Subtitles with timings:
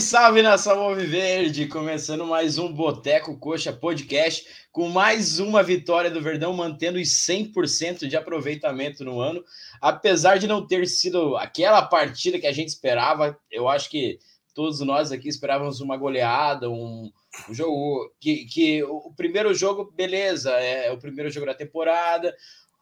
[0.00, 1.66] Salve, nação Verde!
[1.66, 8.08] Começando mais um Boteco Coxa Podcast com mais uma vitória do Verdão, mantendo os 100%
[8.08, 9.44] de aproveitamento no ano.
[9.78, 14.18] Apesar de não ter sido aquela partida que a gente esperava, eu acho que
[14.54, 17.12] todos nós aqui esperávamos uma goleada, um,
[17.48, 22.34] um jogo que, que o primeiro jogo, beleza, é o primeiro jogo da temporada.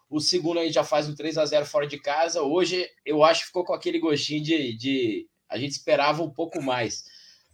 [0.09, 2.43] O segundo aí já faz um 3 a 0 fora de casa.
[2.43, 6.63] Hoje eu acho que ficou com aquele gostinho de, de a gente esperava um pouco
[6.63, 7.05] mais.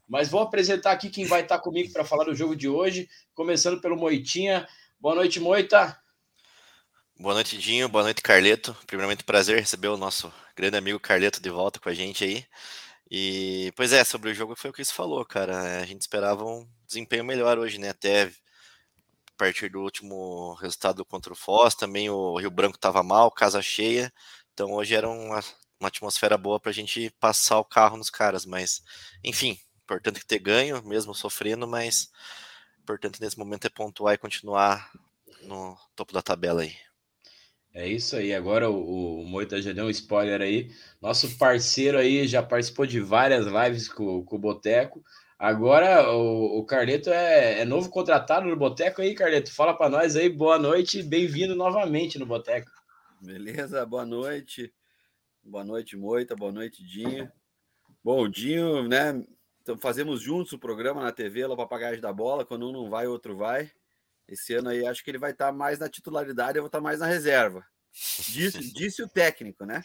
[0.09, 3.81] Mas vou apresentar aqui quem vai estar comigo para falar do jogo de hoje, começando
[3.81, 4.67] pelo Moitinha.
[5.01, 5.99] Boa noite, Moita.
[7.19, 7.89] Boa noite, Dinho.
[7.89, 8.77] Boa noite, Carleto.
[8.87, 12.45] Primeiramente, prazer receber o nosso grande amigo Carleto de volta com a gente aí.
[13.11, 15.81] E, pois é, sobre o jogo foi o que você falou, cara.
[15.81, 17.91] A gente esperava um desempenho melhor hoje, né?
[17.91, 18.31] Até a
[19.37, 24.13] partir do último resultado contra o Foz, também o Rio Branco estava mal, casa cheia.
[24.53, 25.41] Então hoje era uma
[25.85, 28.83] uma atmosfera boa para a gente passar o carro nos caras, mas
[29.23, 32.11] enfim, importante que ter ganho, mesmo sofrendo, mas
[32.81, 34.91] importante nesse momento é pontuar e continuar
[35.43, 36.75] no topo da tabela aí.
[37.73, 38.33] É isso aí.
[38.33, 40.71] Agora o, o Moita já deu um spoiler aí.
[41.03, 45.03] Nosso parceiro aí já participou de várias lives com, com o Boteco.
[45.39, 49.53] Agora o, o Carleto é, é, novo contratado no Boteco aí, Carleto.
[49.53, 50.29] Fala para nós aí.
[50.29, 52.71] Boa noite, bem-vindo novamente no Boteco.
[53.21, 54.73] Beleza, boa noite.
[55.47, 56.35] Boa noite, Moita.
[56.35, 57.31] Boa noite, Dinho.
[58.03, 59.23] Bom, Dinho, né?
[59.61, 62.47] Então, fazemos juntos o programa na TV, lá Papagaios da Bola.
[62.47, 63.71] Quando um não vai, o outro vai.
[64.27, 67.01] Esse ano aí acho que ele vai estar mais na titularidade, eu vou estar mais
[67.01, 67.63] na reserva.
[67.93, 69.83] Disse, disse o técnico, né?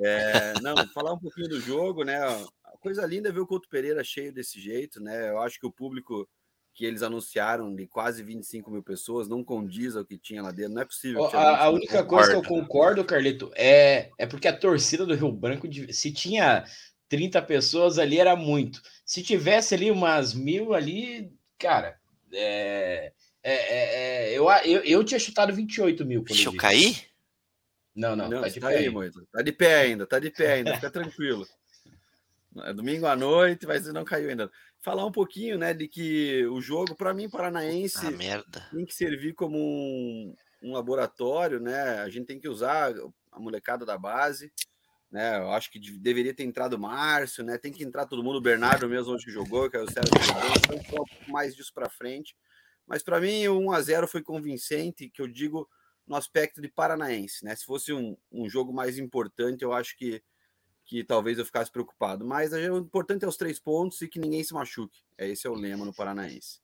[0.00, 2.16] É, não, falar um pouquinho do jogo, né?
[2.16, 5.28] A coisa linda é ver o Couto Pereira cheio desse jeito, né?
[5.28, 6.26] Eu acho que o público
[6.76, 10.74] que eles anunciaram de quase 25 mil pessoas não condiz ao que tinha lá dentro.
[10.74, 11.24] Não é possível.
[11.24, 15.32] a, a única coisa que eu concordo, Carlito, é, é porque a torcida do Rio
[15.32, 16.66] Branco, se tinha
[17.08, 18.82] 30 pessoas ali, era muito.
[19.06, 21.98] Se tivesse ali umas mil ali, cara,
[22.30, 23.10] é,
[23.42, 26.22] é, é, é eu, eu, eu tinha chutado 28 mil.
[26.24, 27.06] Deixa eu cair?
[27.94, 28.76] Não, não, não tá de tá pé.
[28.76, 28.92] Aí.
[29.32, 31.46] Tá de pé ainda, tá de pé ainda, fica tranquilo.
[32.64, 34.50] É domingo à noite, mas não caiu ainda
[34.86, 38.12] falar um pouquinho, né, de que o jogo, para mim, paranaense, ah,
[38.70, 40.32] tem que servir como um,
[40.62, 41.98] um, laboratório, né?
[41.98, 42.94] A gente tem que usar
[43.32, 44.52] a molecada da base,
[45.10, 45.40] né?
[45.40, 47.58] Eu acho que deveria ter entrado o Márcio, né?
[47.58, 50.78] Tem que entrar todo mundo, o Bernardo mesmo onde jogou, que é o Sérgio jogou,
[50.78, 52.36] então um mais disso para frente.
[52.86, 55.68] Mas para mim, o 1 a 0 foi convincente, que eu digo
[56.06, 57.56] no aspecto de paranaense, né?
[57.56, 60.22] Se fosse um, um jogo mais importante, eu acho que
[60.86, 62.24] que talvez eu ficasse preocupado.
[62.24, 65.00] Mas o importante é os três pontos e que ninguém se machuque.
[65.18, 66.60] É esse é o lema no Paranaense.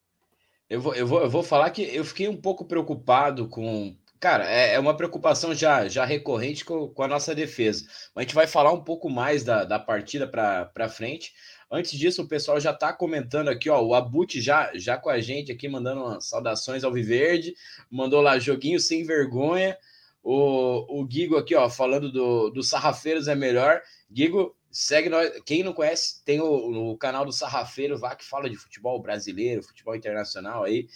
[0.70, 3.94] Eu vou, eu vou, eu vou falar que eu fiquei um pouco preocupado com.
[4.18, 7.84] Cara, é, é uma preocupação já, já recorrente com, com a nossa defesa.
[8.14, 11.34] A gente vai falar um pouco mais da, da partida para frente.
[11.68, 13.82] Antes disso, o pessoal já está comentando aqui, ó.
[13.82, 17.54] O Abut já, já com a gente aqui, mandando saudações ao Viverde.
[17.90, 19.76] Mandou lá, joguinho sem vergonha.
[20.22, 23.82] O, o Guigo aqui, ó, falando do, do Sarrafeiros é melhor.
[24.12, 25.30] Guigo, segue nós.
[25.44, 29.96] Quem não conhece, tem o, canal do Sarrafeiro lá que fala de futebol brasileiro, futebol
[29.96, 30.86] internacional aí.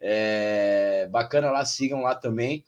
[0.00, 2.64] É, bacana lá, sigam lá também.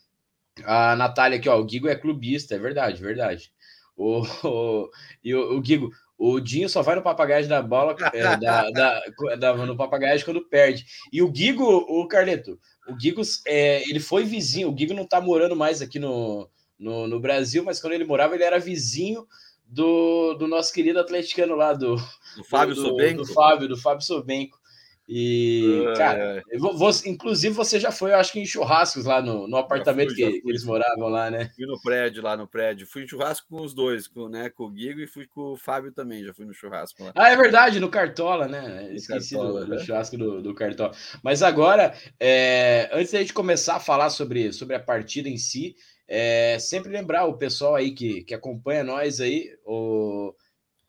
[0.65, 3.53] A Natália aqui, ó, o Guigo é clubista, é verdade, verdade.
[3.97, 4.91] O, o,
[5.23, 9.03] e o, o Guigo, o Dinho só vai no papagaio da bola, é, da, da,
[9.37, 10.87] da, no papagaio quando perde.
[11.13, 12.59] E o Guigo, o Carleto,
[12.89, 14.69] o Guigo, é, ele foi vizinho.
[14.69, 16.49] O Guigo não tá morando mais aqui no,
[16.79, 19.27] no, no, Brasil, mas quando ele morava, ele era vizinho
[19.75, 21.97] do, do nosso querido atleticano lá, do,
[22.37, 23.23] do Fábio do, Sobenco.
[23.23, 24.63] Do Fábio, do Fábio Sobenco.
[25.07, 26.43] E, cara,
[26.77, 30.17] você, inclusive você já foi, eu acho que em churrascos lá no, no apartamento fui,
[30.17, 31.51] que, que, eles moravam lá, né?
[31.55, 32.87] Fui no prédio, lá no prédio.
[32.87, 35.57] Fui em churrasco com os dois, com, né, com o Guigo e fui com o
[35.59, 37.13] Fábio também, já fui no churrasco lá.
[37.15, 38.95] Ah, é verdade, no Cartola, né?
[38.95, 39.79] Esqueci Cartola, do, né?
[39.81, 40.95] churrasco do, do Cartola.
[41.23, 45.77] Mas agora, é, antes da gente começar a falar sobre, sobre a partida em si,
[46.07, 50.35] é, sempre lembrar o pessoal aí que, que acompanha nós aí, o...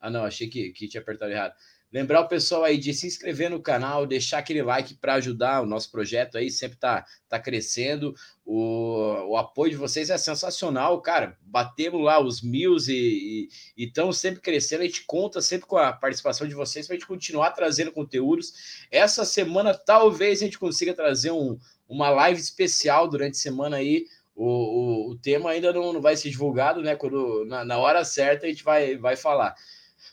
[0.00, 1.54] Ah, não, achei que, que tinha apertado errado.
[1.92, 5.66] Lembrar o pessoal aí de se inscrever no canal, deixar aquele like para ajudar o
[5.66, 8.12] nosso projeto aí, sempre tá, tá crescendo.
[8.44, 11.38] O, o apoio de vocês é sensacional, cara.
[11.42, 14.82] Batemos lá os mil e estamos sempre crescendo.
[14.82, 18.52] A gente conta sempre com a participação de vocês para a gente continuar trazendo conteúdos.
[18.90, 21.56] Essa semana, talvez a gente consiga trazer um,
[21.88, 24.06] uma live especial durante a semana aí.
[24.36, 26.94] O, o, o tema ainda não, não vai ser divulgado, né?
[26.94, 29.54] Quando, na, na hora certa a gente vai, vai falar.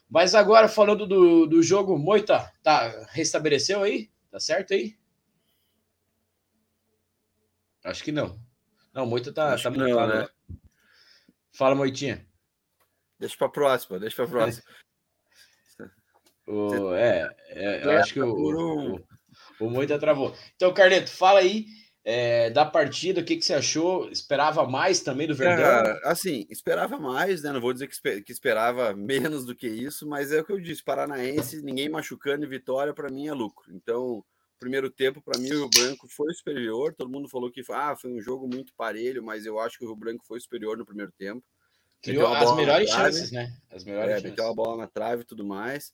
[0.09, 4.09] Mas agora, falando do, do jogo, Moita, tá, restabeleceu aí?
[4.31, 4.97] Tá certo aí?
[7.83, 8.39] Acho que não.
[8.93, 10.27] Não, Moita tá, Acho tá muito não, né?
[11.51, 12.25] Fala, Moitinha.
[13.19, 14.63] Deixa para próxima, deixa para próxima.
[16.45, 18.99] O, é, é, eu acho que o, o,
[19.61, 20.35] o Moita travou.
[20.57, 21.67] Então, Carneto, fala aí
[22.05, 24.09] é, da partida, o que, que você achou?
[24.09, 25.65] Esperava mais também do Verdão?
[25.65, 27.51] É, assim, esperava mais, né?
[27.51, 30.59] Não vou dizer que, que, esperava menos do que isso, mas é o que eu
[30.59, 33.73] disse: Paranaense, ninguém machucando e vitória, para mim é lucro.
[33.73, 34.23] Então,
[34.59, 36.94] primeiro tempo, para mim, o Rio Branco foi superior.
[36.94, 39.88] Todo mundo falou que ah, foi um jogo muito parelho, mas eu acho que o
[39.88, 41.44] Rio Branco foi superior no primeiro tempo.
[42.01, 43.49] Criou as melhores chances, né?
[43.71, 44.29] As melhores é, chances.
[44.29, 45.94] Meteu a bola na trave e tudo mais.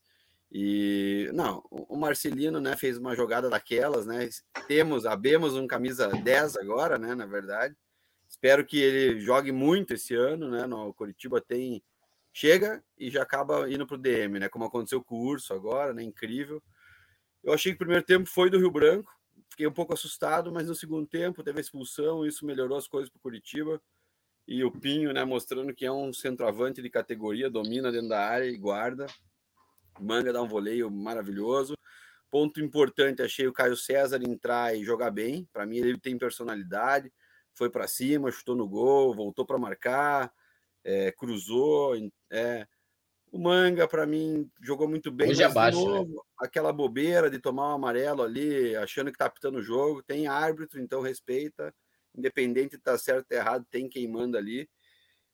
[0.51, 4.27] E não, o Marcelino, né, fez uma jogada daquelas, né?
[4.67, 7.75] Temos, abemos um camisa 10 agora, né, na verdade.
[8.27, 10.65] Espero que ele jogue muito esse ano, né?
[10.65, 11.83] No Curitiba tem
[12.31, 14.49] chega e já acaba indo para o DM, né?
[14.49, 16.03] Como aconteceu com o Urso agora, né?
[16.03, 16.61] Incrível.
[17.43, 19.11] Eu achei que o primeiro tempo foi do Rio Branco,
[19.49, 23.09] fiquei um pouco assustado, mas no segundo tempo teve a expulsão, isso melhorou as coisas
[23.09, 23.81] para o Curitiba.
[24.47, 28.45] E o Pinho, né, mostrando que é um centroavante de categoria, domina dentro da área
[28.45, 29.05] e guarda.
[30.03, 31.75] Manga dá um voleio maravilhoso.
[32.29, 35.47] Ponto importante, achei o Caio César entrar e jogar bem.
[35.51, 37.11] Para mim, ele tem personalidade.
[37.53, 40.31] Foi para cima, chutou no gol, voltou para marcar,
[40.83, 41.95] é, cruzou.
[42.29, 42.67] É.
[43.31, 45.29] O Manga, para mim, jogou muito bem.
[45.29, 45.97] Hoje abaixo, né?
[45.97, 46.21] novo, né?
[46.39, 50.03] aquela bobeira de tomar um amarelo ali, achando que tá apitando o jogo.
[50.03, 51.73] Tem árbitro, então respeita.
[52.15, 54.69] Independente de tá certo ou errado, tem quem manda ali.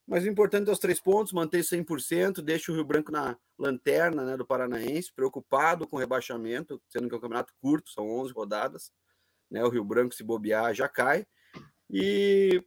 [0.08, 4.24] Mas o importante é os três pontos, manter 100%, deixa o Rio Branco na lanterna
[4.24, 8.32] né, do Paranaense, preocupado com o rebaixamento, sendo que é um campeonato curto, são 11
[8.32, 8.92] rodadas.
[9.50, 11.26] Né, o Rio Branco, se bobear, já cai.
[11.90, 12.64] E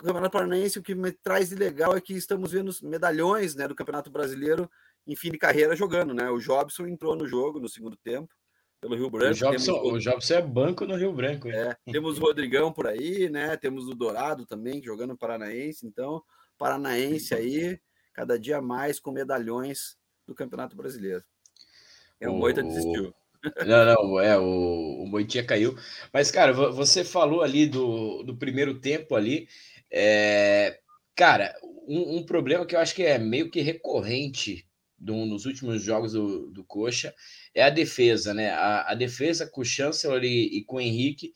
[0.00, 3.54] o Campeonato Paranaense, o que me traz de legal é que estamos vendo os medalhões
[3.54, 4.68] né, do Campeonato Brasileiro
[5.06, 6.12] em fim de carreira jogando.
[6.12, 6.28] Né?
[6.30, 8.34] O Jobson entrou no jogo no segundo tempo
[8.80, 9.32] pelo Rio Branco.
[9.32, 9.92] O Jobson, temos...
[9.92, 11.48] o Jobson é banco no Rio Branco.
[11.48, 13.56] É, temos o Rodrigão por aí, né?
[13.56, 15.86] Temos o Dourado também, jogando no Paranaense.
[15.86, 16.22] Então,
[16.58, 17.78] paranaense aí,
[18.12, 21.24] cada dia mais com medalhões do Campeonato Brasileiro.
[22.20, 23.14] É, o, o Moita desistiu.
[23.66, 25.76] Não, não, é, o, o Moitinha caiu.
[26.12, 29.48] Mas, cara, você falou ali do, do primeiro tempo ali.
[29.90, 30.80] É,
[31.14, 31.54] cara,
[31.86, 34.66] um, um, problema que eu acho que é meio que recorrente
[34.98, 37.14] do, nos últimos jogos do, do Coxa
[37.54, 38.50] é a defesa, né?
[38.50, 41.32] A, a defesa com o Chancellor e, e com o Henrique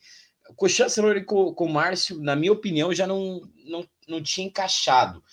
[0.55, 4.21] com o Chancellor e com, com o Márcio, na minha opinião, já não, não, não
[4.21, 5.23] tinha encaixado.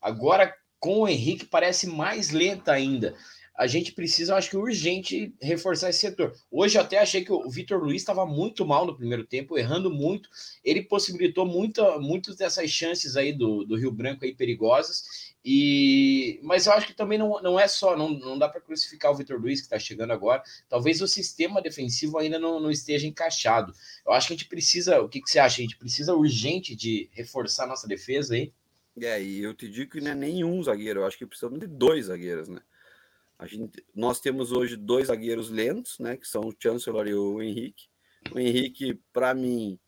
[0.00, 3.14] Agora, com o Henrique, parece mais lenta ainda.
[3.56, 6.34] A gente precisa, acho que urgente, reforçar esse setor.
[6.50, 9.90] Hoje eu até achei que o Vitor Luiz estava muito mal no primeiro tempo, errando
[9.90, 10.28] muito.
[10.62, 15.34] Ele possibilitou muita, muitas dessas chances aí do, do Rio Branco aí perigosas.
[15.48, 19.12] E, mas eu acho que também não, não é só, não, não dá para crucificar
[19.12, 20.42] o Vitor Luiz que está chegando agora.
[20.68, 23.72] Talvez o sistema defensivo ainda não, não esteja encaixado.
[24.04, 25.60] Eu acho que a gente precisa, o que, que você acha?
[25.60, 28.52] A gente precisa urgente de reforçar a nossa defesa aí?
[29.00, 31.68] É, e eu te digo que não é nenhum zagueiro, eu acho que precisamos de
[31.68, 32.60] dois zagueiros, né?
[33.38, 36.16] A gente, nós temos hoje dois zagueiros lentos, né?
[36.16, 37.84] Que são o Chancellor e o Henrique.
[38.32, 39.78] O Henrique, para mim,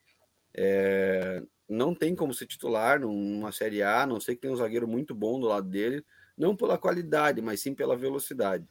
[0.54, 4.88] é, não tem como ser titular numa Série A, não sei que tem um zagueiro
[4.88, 6.04] muito bom do lado dele,
[6.36, 8.66] não pela qualidade, mas sim pela velocidade.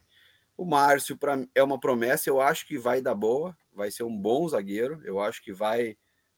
[0.56, 4.16] O Márcio pra, é uma promessa, eu acho que vai dar boa, vai ser um
[4.16, 5.96] bom zagueiro, eu acho que vai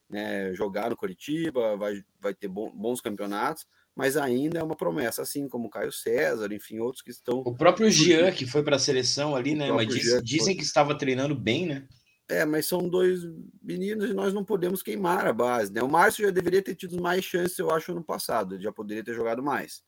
[0.09, 5.49] né, jogar no Curitiba, vai, vai ter bons campeonatos, mas ainda é uma promessa, assim
[5.49, 7.39] como o Caio César, enfim, outros que estão.
[7.39, 9.71] O próprio Jean, que foi para a seleção ali, né?
[9.73, 11.89] Mas diz, dizem que estava treinando bem, né?
[12.31, 13.25] É, mas são dois
[13.61, 15.83] meninos e nós não podemos queimar a base, né?
[15.83, 19.03] O Márcio já deveria ter tido mais chances, eu acho, no passado, ele já poderia
[19.03, 19.83] ter jogado mais.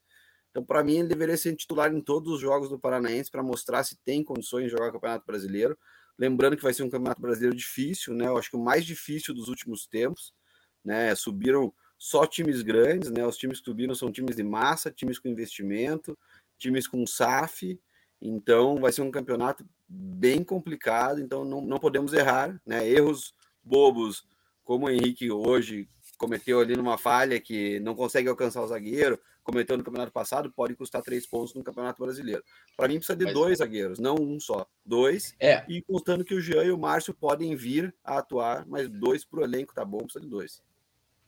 [0.51, 3.85] Então, para mim, ele deveria ser titular em todos os jogos do Paranaense para mostrar
[3.85, 5.79] se tem condições de jogar o Campeonato Brasileiro.
[6.19, 8.27] Lembrando que vai ser um Campeonato Brasileiro difícil, né?
[8.27, 10.35] Eu acho que o mais difícil dos últimos tempos,
[10.85, 11.15] né?
[11.15, 13.25] Subiram só times grandes, né?
[13.25, 16.19] Os times que subiram são times de massa, times com investimento,
[16.59, 17.81] times com SAF.
[18.25, 22.89] Então, vai ser um campeonato bem complicado, então não, não podemos errar, né?
[22.89, 24.25] Erros bobos,
[24.63, 29.77] como o Henrique hoje cometeu ali numa falha que não consegue alcançar o zagueiro, cometeu
[29.77, 32.45] no campeonato passado, pode custar três pontos no campeonato brasileiro.
[32.77, 33.35] Para mim, precisa de Mas...
[33.35, 34.65] dois zagueiros, não um só.
[34.87, 35.35] Dois.
[35.41, 35.65] É.
[35.69, 39.41] E contando que o Jean e o Márcio podem vir a atuar, mas dois para
[39.41, 40.63] o elenco tá bom, precisa de dois.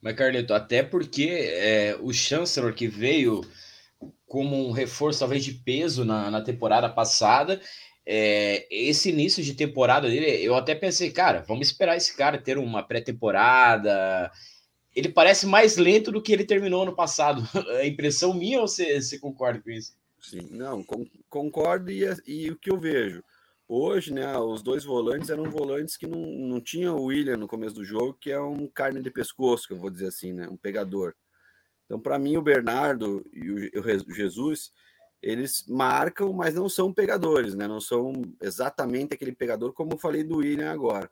[0.01, 3.41] Mas, Carleto, até porque é, o Chancellor que veio
[4.27, 7.61] como um reforço, talvez, de peso na, na temporada passada,
[8.07, 12.59] é, esse início de temporada dele, eu até pensei, cara, vamos esperar esse cara ter
[12.59, 14.31] uma pré-temporada.
[14.95, 17.43] Ele parece mais lento do que ele terminou no passado.
[17.81, 19.97] É impressão minha ou você, você concorda com isso?
[20.21, 20.85] Sim, não,
[21.29, 23.23] concordo e, e, o que eu vejo.
[23.69, 27.75] Hoje, né, os dois volantes eram volantes que não, não tinham o William no começo
[27.75, 30.57] do jogo, que é um carne de pescoço, que eu vou dizer assim, né, um
[30.57, 31.15] pegador.
[31.85, 34.73] Então, para mim, o Bernardo e o, o Jesus,
[35.23, 37.67] eles marcam, mas não são pegadores, né?
[37.67, 38.13] Não são
[38.43, 41.11] exatamente aquele pegador como eu falei do William agora.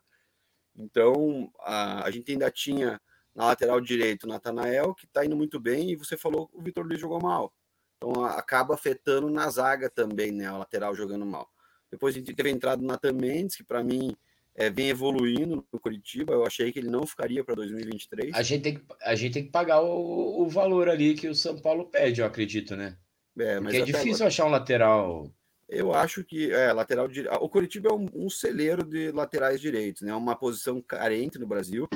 [0.75, 2.99] Então, a, a gente ainda tinha
[3.35, 6.61] na lateral direito o Natanael, que está indo muito bem, e você falou que o
[6.61, 7.53] Vitor Luiz jogou mal.
[7.97, 10.51] Então, acaba afetando na zaga também, né?
[10.51, 11.49] O lateral jogando mal.
[11.89, 14.15] Depois a gente teve a entrada do Nathan Mendes, que para mim
[14.55, 16.33] é, vem evoluindo no Curitiba.
[16.33, 18.33] Eu achei que ele não ficaria para 2023.
[18.33, 21.35] A gente, tem que, a gente tem que pagar o, o valor ali que o
[21.35, 22.97] São Paulo pede, eu acredito, né?
[23.37, 24.27] É, Porque é difícil agora...
[24.27, 25.31] achar um lateral.
[25.67, 27.35] Eu acho que é lateral direito.
[27.35, 30.13] O Curitiba é um, um, celeiro de laterais direitos, né?
[30.13, 31.87] Uma posição carente no Brasil.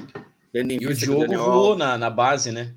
[0.54, 1.80] e o Diogo o voou Alves...
[1.80, 2.76] na, na base, né?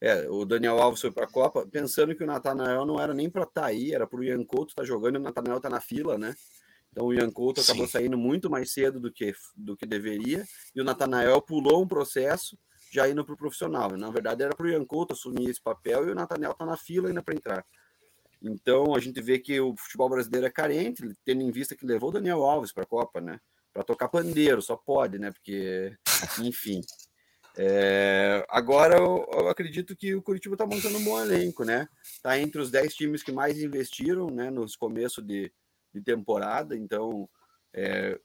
[0.00, 3.28] É, o Daniel Alves foi para a Copa, pensando que o Natanael não era nem
[3.28, 5.56] para estar tá aí, era para o Ian Couto estar tá jogando e o Natanael
[5.56, 6.34] está na fila, né?
[6.98, 7.92] Então o Ian Couto acabou Sim.
[7.92, 12.58] saindo muito mais cedo do que, do que deveria, e o Natanael pulou um processo
[12.90, 13.96] já indo para o profissional.
[13.96, 16.76] Na verdade, era para o Ian Couto assumir esse papel e o Natanael está na
[16.76, 17.64] fila ainda para entrar.
[18.42, 22.08] Então a gente vê que o futebol brasileiro é carente, tendo em vista que levou
[22.08, 23.38] o Daniel Alves para a Copa, né?
[23.72, 25.30] Para tocar pandeiro, só pode, né?
[25.30, 25.96] Porque,
[26.42, 26.80] enfim.
[27.56, 28.44] É...
[28.48, 31.88] agora eu, eu, acredito que o Curitiba está montando um bom elenco, né?
[32.02, 35.52] Está entre os 10 times que mais investiram né, nos começos de,
[35.92, 37.28] de temporada, então
[37.72, 38.18] é,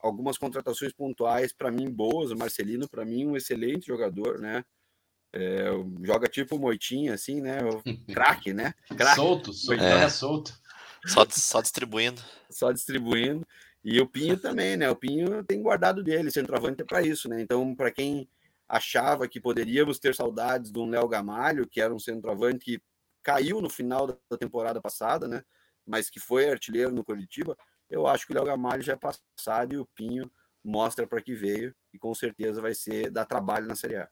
[0.00, 2.30] algumas contratações pontuais para mim boas.
[2.30, 4.64] O Marcelino, para mim, um excelente jogador, né?
[5.32, 5.64] É,
[6.02, 7.58] joga tipo Moitinha, assim, né?
[8.14, 8.74] Craque, né?
[8.96, 9.16] Craque.
[9.16, 10.08] Solto, solto, é.
[10.08, 10.52] solto.
[11.06, 12.22] Só, só distribuindo.
[12.50, 13.46] Só distribuindo.
[13.82, 14.88] E o Pinho também, né?
[14.90, 17.40] O Pinho tem guardado dele, centroavante é para isso, né?
[17.40, 18.28] Então, para quem
[18.66, 22.82] achava que poderíamos ter saudades do Léo Gamalho, que era um centroavante que
[23.22, 25.44] caiu no final da temporada passada, né?
[25.86, 27.56] Mas que foi artilheiro no Curitiba,
[27.90, 30.30] eu acho que o Léo Gamalho já é passado e o Pinho
[30.64, 34.08] mostra para que veio e com certeza vai ser dar trabalho na Série A.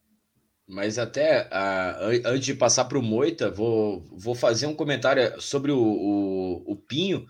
[0.67, 5.71] Mas até uh, antes de passar para o Moita, vou, vou fazer um comentário sobre
[5.71, 7.25] o, o, o Pinho.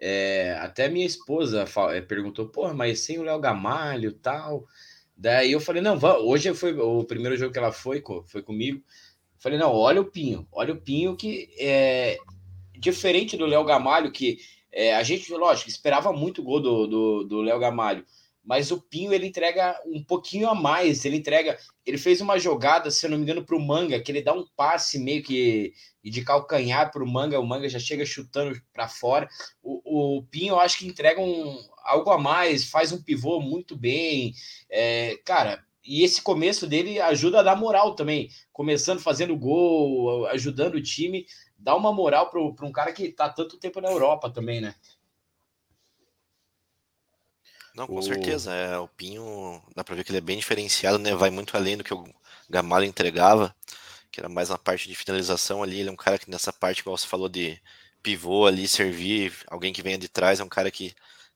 [0.00, 4.64] É, até minha esposa fala, perguntou, pô, mas sem o Léo Gamalho tal.
[5.16, 8.82] Daí eu falei, não, hoje foi o primeiro jogo que ela foi, foi comigo.
[9.38, 12.18] Falei, não, olha o Pinho, olha o Pinho que é
[12.78, 14.38] diferente do Léo Gamalho, que
[14.72, 18.04] é, a gente, lógico, esperava muito gol do Léo do, do Gamalho
[18.48, 21.04] mas o Pinho ele entrega um pouquinho a mais.
[21.04, 21.58] Ele entrega.
[21.84, 24.32] Ele fez uma jogada, se eu não me engano, para o Manga, que ele dá
[24.32, 27.38] um passe meio que de calcanhar para o Manga.
[27.38, 29.28] O Manga já chega chutando para fora.
[29.62, 33.76] O, o Pinho, eu acho que entrega um, algo a mais, faz um pivô muito
[33.76, 34.32] bem.
[34.70, 38.30] É, cara, e esse começo dele ajuda a dar moral também.
[38.50, 41.26] Começando fazendo gol, ajudando o time,
[41.58, 44.74] dá uma moral para um cara que está tanto tempo na Europa também, né?
[47.74, 48.02] Não, com o...
[48.02, 48.52] certeza.
[48.52, 51.14] É, o Pinho, dá pra ver que ele é bem diferenciado, né?
[51.14, 52.04] Vai muito além do que o
[52.48, 53.54] Gamalho entregava,
[54.10, 55.80] que era mais na parte de finalização ali.
[55.80, 57.60] Ele é um cara que nessa parte, igual você falou, de
[58.02, 60.94] pivô ali, servir, alguém que venha de trás, é um cara que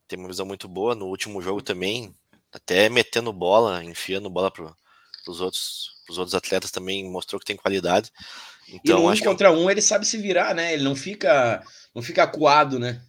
[0.08, 0.94] tem uma visão muito boa.
[0.94, 2.14] No último jogo também,
[2.52, 4.76] até metendo bola, enfiando bola pro,
[5.24, 8.12] pros, outros, pros outros atletas também, mostrou que tem qualidade.
[8.72, 9.56] Então, e no um contra que...
[9.56, 10.72] um ele sabe se virar, né?
[10.72, 11.62] Ele não fica,
[11.94, 13.02] não fica acuado, né?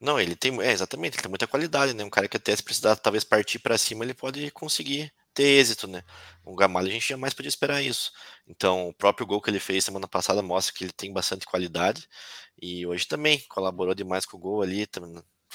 [0.00, 2.02] Não, ele tem, é, exatamente, ele tem muita qualidade, né?
[2.02, 5.86] Um cara que até se precisar talvez partir para cima, ele pode conseguir ter êxito,
[5.86, 6.02] né?
[6.44, 8.10] O Gamalho a gente jamais podia esperar isso.
[8.46, 12.08] Então, o próprio gol que ele fez semana passada mostra que ele tem bastante qualidade
[12.60, 14.86] e hoje também colaborou demais com o gol ali,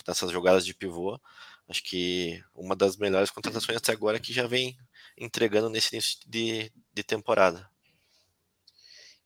[0.08, 1.20] nessas jogadas de pivô.
[1.68, 4.78] Acho que uma das melhores contratações até agora que já vem
[5.18, 7.68] entregando nesse início de, de temporada.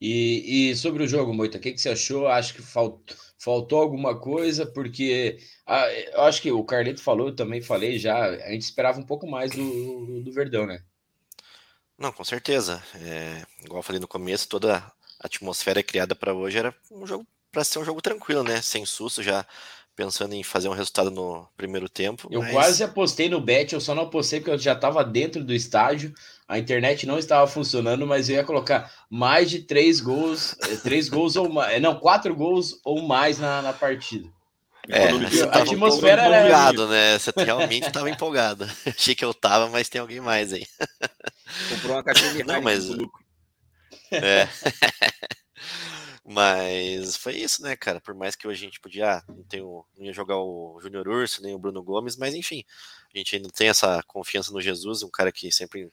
[0.00, 2.26] E, e sobre o jogo, Moita, o que, que você achou?
[2.26, 7.34] Acho que faltou faltou alguma coisa, porque ah, eu acho que o Carleto falou, eu
[7.34, 10.82] também falei já, a gente esperava um pouco mais do, do Verdão, né?
[11.98, 12.82] Não, com certeza.
[12.96, 17.26] É, igual eu falei no começo, toda a atmosfera criada para hoje era um jogo
[17.50, 18.62] para ser um jogo tranquilo, né?
[18.62, 19.44] Sem susto, já
[20.00, 22.26] pensando em fazer um resultado no primeiro tempo.
[22.30, 22.52] Eu mas...
[22.52, 26.14] quase apostei no bet, eu só não apostei porque eu já estava dentro do estádio,
[26.48, 31.10] a internet não estava funcionando, mas eu ia colocar mais de três gols, eh, três
[31.10, 34.26] gols ou mais, eh, não, quatro gols ou mais na, na partida.
[34.88, 36.90] É, você a atmosfera um empolgado, era...
[36.90, 37.18] né?
[37.18, 38.64] Você realmente estava empolgado.
[38.96, 40.66] Achei que eu tava, mas tem alguém mais aí.
[41.68, 42.88] Comprou uma caixinha Não, mas...
[44.10, 44.48] É.
[46.32, 48.00] Mas foi isso, né, cara?
[48.00, 51.08] Por mais que a gente podia, ah, não, tem o, não ia jogar o Júnior
[51.08, 52.64] Urso, nem o Bruno Gomes, mas enfim,
[53.12, 55.90] a gente ainda tem essa confiança no Jesus, um cara que sempre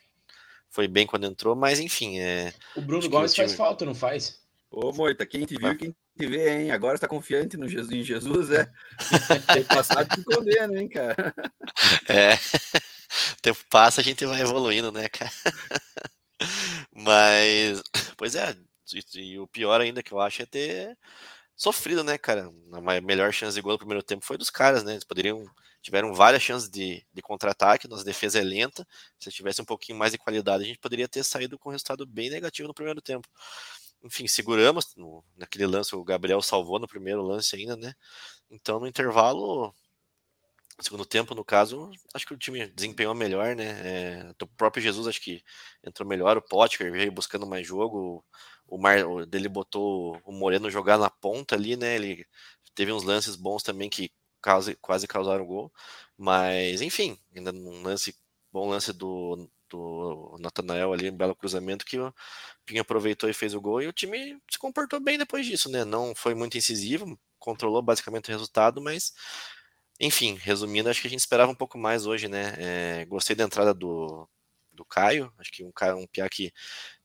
[0.70, 2.20] foi bem quando entrou, mas enfim.
[2.20, 3.48] É, o Bruno Gomes time...
[3.48, 4.40] faz falta, não faz?
[4.70, 6.70] Ô, Moita, quem te viu, quem te vê, hein?
[6.70, 8.72] Agora está confiante no Jesus, em Jesus, é.
[9.56, 11.34] Tem passado te condena, hein, cara?
[12.08, 12.36] É.
[13.34, 15.32] O tempo passa, a gente vai evoluindo, né, cara?
[16.94, 17.82] Mas,
[18.16, 18.56] pois é,
[18.94, 20.98] e, e, o pior ainda que eu acho é ter
[21.56, 22.52] sofrido, né, cara?
[22.74, 24.94] A melhor chance de gol no primeiro tempo foi dos caras, né?
[24.94, 25.46] Eles poderiam
[25.82, 28.86] tiveram várias chances de, de contra-ataque, nossa defesa é lenta.
[29.20, 32.06] Se tivesse um pouquinho mais de qualidade, a gente poderia ter saído com um resultado
[32.06, 33.28] bem negativo no primeiro tempo.
[34.04, 37.94] Enfim, seguramos no, naquele lance, o Gabriel salvou no primeiro lance ainda, né?
[38.50, 39.74] Então, no intervalo,
[40.82, 43.66] segundo tempo, no caso, acho que o time desempenhou melhor, né?
[44.30, 45.44] É, o próprio Jesus acho que
[45.84, 48.24] entrou melhor, o Potker veio buscando mais jogo,
[48.68, 51.96] o Mar o dele botou o Moreno jogar na ponta ali, né?
[51.96, 52.26] Ele
[52.76, 55.72] teve uns lances bons também que quase, quase causaram gol,
[56.18, 58.16] mas enfim, ainda um lance,
[58.52, 62.14] bom lance do, do Natanael ali, um belo cruzamento que o
[62.66, 65.84] Pinho aproveitou e fez o gol, e o time se comportou bem depois disso, né?
[65.86, 69.14] Não foi muito incisivo, controlou basicamente o resultado, mas
[70.00, 72.56] enfim, resumindo, acho que a gente esperava um pouco mais hoje, né?
[72.58, 74.28] É, gostei da entrada do,
[74.72, 76.54] do Caio, acho que um um Pia que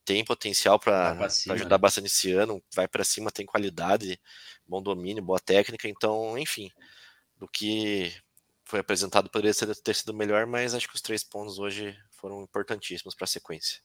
[0.04, 1.12] tem potencial para
[1.50, 1.78] ajudar né?
[1.78, 4.20] bastante esse ano, vai para cima, tem qualidade,
[4.66, 6.70] bom domínio, boa técnica, então, enfim,
[7.36, 8.12] do que
[8.64, 13.14] foi apresentado poderia ter sido melhor, mas acho que os três pontos hoje foram importantíssimos
[13.14, 13.80] para a sequência.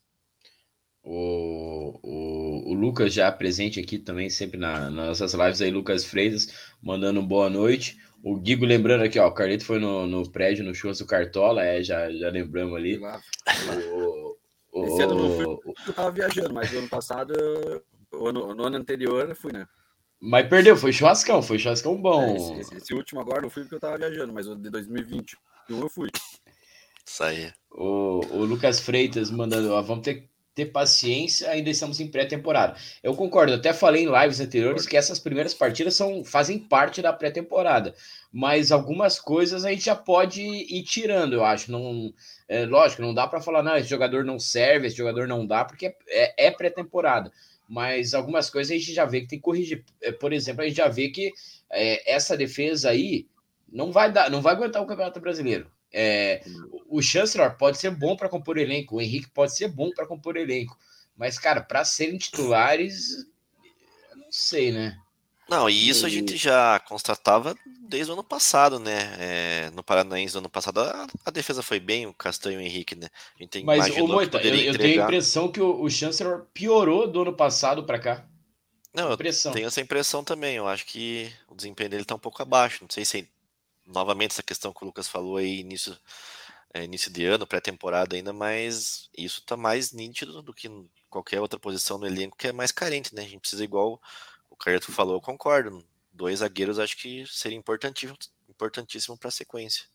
[1.04, 6.04] O, o, o, Lucas já presente aqui também, sempre na, nas nossas lives aí, Lucas
[6.04, 7.98] Freitas, mandando boa noite.
[8.24, 11.64] O Guigo lembrando aqui, ó, o Carleto foi no, no prédio, no churras do Cartola,
[11.64, 13.00] é, já, já lembramos ali.
[13.94, 14.38] O,
[14.72, 17.34] o, Esse ano não fui, eu tava viajando, mas no ano passado,
[18.12, 19.68] no, no ano anterior, eu fui, né?
[20.20, 22.24] Mas perdeu, foi churrascão, foi churrascão bom.
[22.24, 24.70] É, esse, esse, esse, último agora não fui porque eu tava viajando, mas o de
[24.70, 26.10] 2021 eu fui.
[27.06, 27.54] Isso aí.
[27.72, 32.76] O, o Lucas Freitas mandando, ó, vamos ter ter paciência, ainda estamos em pré-temporada.
[33.04, 37.14] Eu concordo, até falei em lives anteriores que essas primeiras partidas são, fazem parte da
[37.14, 37.94] pré-temporada,
[38.34, 41.72] mas algumas coisas a gente já pode ir tirando, eu acho.
[41.72, 42.12] Não,
[42.50, 45.64] é, lógico, não dá para falar, não, esse jogador não serve, esse jogador não dá,
[45.64, 47.32] porque é, é pré-temporada.
[47.70, 49.86] Mas algumas coisas a gente já vê que tem que corrigir.
[50.02, 51.32] É, por exemplo, a gente já vê que
[51.72, 53.28] é, essa defesa aí
[53.72, 55.70] não vai dar, não vai aguentar o Campeonato Brasileiro.
[56.00, 56.44] É,
[56.88, 60.38] o Chancellor pode ser bom para compor elenco, o Henrique pode ser bom para compor
[60.38, 60.78] elenco,
[61.16, 63.26] mas, cara, para serem titulares,
[64.16, 64.96] não sei, né?
[65.50, 69.16] Não, e isso a gente já constatava desde o ano passado, né?
[69.18, 72.68] É, no Paranaense do ano passado, a, a, defesa foi bem, o Castanho e o
[72.68, 73.08] Henrique, né?
[73.40, 77.08] A gente Mas, o Moita, eu, eu tenho a impressão que o, o Chancellor piorou
[77.08, 78.26] do ano passado para cá.
[78.94, 80.58] Não, eu tenho essa impressão também.
[80.58, 82.80] Eu acho que o desempenho dele tá um pouco abaixo.
[82.82, 83.28] Não sei se
[83.88, 85.98] novamente essa questão que o Lucas falou aí, início,
[86.74, 90.70] é, início de ano, pré-temporada ainda, mas isso tá mais nítido do que
[91.10, 93.22] qualquer outra posição no elenco que é mais carente, né?
[93.22, 94.02] A gente precisa, igual
[94.50, 95.84] o Carleto falou, eu concordo.
[96.12, 98.18] Dois zagueiros acho que seria importantíssimo,
[98.50, 99.86] importantíssimo para a sequência.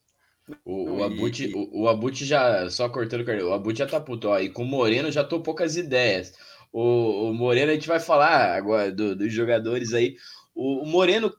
[0.65, 4.29] O, o, Abut, o, o Abut já, só cortando o o Abut já tá puto,
[4.29, 6.35] ó, e com o Moreno já tô poucas ideias.
[6.73, 10.17] O, o Moreno, a gente vai falar agora do, dos jogadores aí.
[10.55, 11.33] O, o Moreno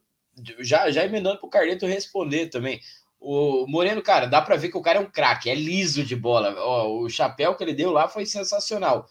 [0.59, 2.79] já, já emendando pro Carleto responder também.
[3.19, 6.15] O Moreno, cara, dá para ver que o cara é um craque, é liso de
[6.15, 6.53] bola.
[6.57, 9.07] Ó, o chapéu que ele deu lá foi sensacional.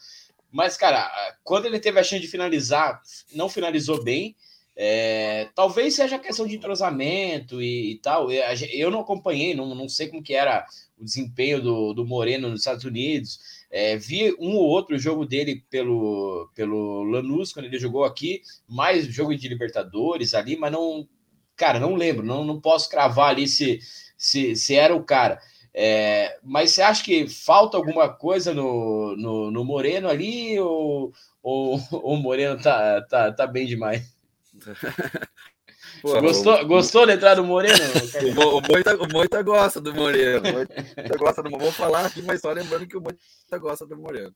[0.51, 1.11] Mas, cara,
[1.43, 3.01] quando ele teve a chance de finalizar,
[3.35, 4.37] não finalizou bem.
[4.77, 8.31] É, talvez seja questão de entrosamento e, e, tal.
[8.31, 10.67] Eu não acompanhei, não, não sei como que era
[10.99, 13.41] o desempenho do, do Moreno nos Estados Unidos.
[13.73, 19.07] É, vi um ou outro jogo dele pelo, pelo Lanús, quando ele jogou aqui, mais
[19.07, 21.09] jogo de Libertadores ali, mas não,
[21.57, 23.81] cara, não lembro, não, não posso cravar ali se,
[24.17, 25.41] se, se era o cara.
[25.75, 31.77] É, mas você acha que falta alguma coisa no, no, no Moreno ali ou, ou,
[32.05, 34.15] o Moreno tá, tá, tá bem demais?
[36.01, 37.75] Pô, gostou, o, gostou da entrada do Moreno?
[38.57, 40.49] o, Moita, o Moita gosta do Moreno.
[40.49, 43.97] O Moita gosta do Vou falar aqui, mas só lembrando que o Moita gosta do
[43.97, 44.35] Moreno.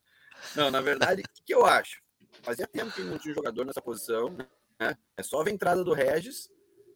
[0.54, 2.00] Não, na verdade, o que eu acho?
[2.42, 4.30] Fazia tempo que não tinha jogador nessa posição,
[4.78, 4.96] né?
[5.16, 6.48] É só a entrada do Regis,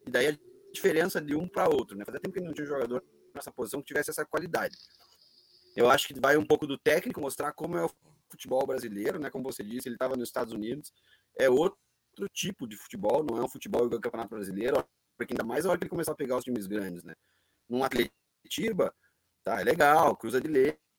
[0.07, 0.39] e daí a
[0.73, 2.05] diferença de um para outro, né?
[2.05, 3.03] Fazia tempo que não tinha jogador
[3.35, 4.77] nessa posição que tivesse essa qualidade.
[5.75, 7.91] Eu acho que vai um pouco do técnico mostrar como é o
[8.29, 9.31] futebol brasileiro, né?
[9.31, 10.93] Como você disse, ele estava nos Estados Unidos,
[11.39, 11.79] é outro
[12.25, 14.85] outro tipo de futebol, não é um futebol igual o Campeonato Brasileiro,
[15.17, 17.15] porque ainda mais a hora que ele começar a pegar os times grandes, né?
[17.69, 18.95] Num Atletiba,
[19.45, 20.49] tá, é legal, cruza de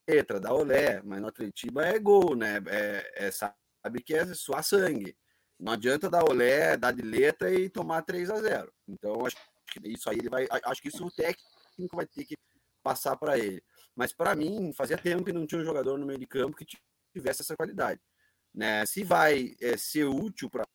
[0.08, 2.58] letra, dá olé, mas no Atletiba é gol, né?
[2.68, 5.16] É, é, sabe que é suar sangue.
[5.60, 9.36] Não adianta dar olé, dar de letra e tomar 3 a 0 Então, acho
[9.68, 10.48] que isso aí ele vai.
[10.66, 12.36] Acho que isso o técnico vai ter que
[12.84, 13.64] passar para ele.
[13.96, 16.66] Mas para mim, fazia tempo que não tinha um jogador no meio de campo que
[17.14, 18.02] tivesse essa qualidade.
[18.54, 18.86] Né?
[18.86, 20.66] Se vai é, ser útil para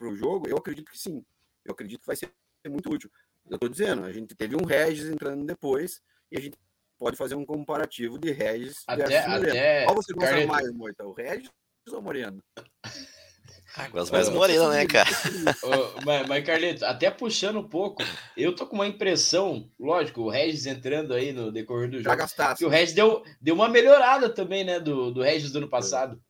[0.00, 1.22] para o jogo, eu acredito que sim.
[1.62, 2.32] Eu acredito que vai ser
[2.66, 3.10] muito útil.
[3.48, 6.00] Eu estou dizendo, a gente teve um Regis entrando depois
[6.32, 6.58] e a gente
[6.98, 10.48] pode fazer um comparativo de Regis até, até Qual você gosta Carleto...
[10.48, 11.04] mais, Moita?
[11.04, 11.50] O Regis
[11.90, 12.42] ou o Moreno?
[13.76, 15.08] Águas mais morena, né, cara?
[16.04, 18.02] mas, mas, Carlito, até puxando um pouco,
[18.36, 22.16] eu tô com uma impressão, lógico, o Regis entrando aí no decorrer do jogo,
[22.56, 26.20] que o Regis deu, deu uma melhorada também, né, do, do Regis do ano passado.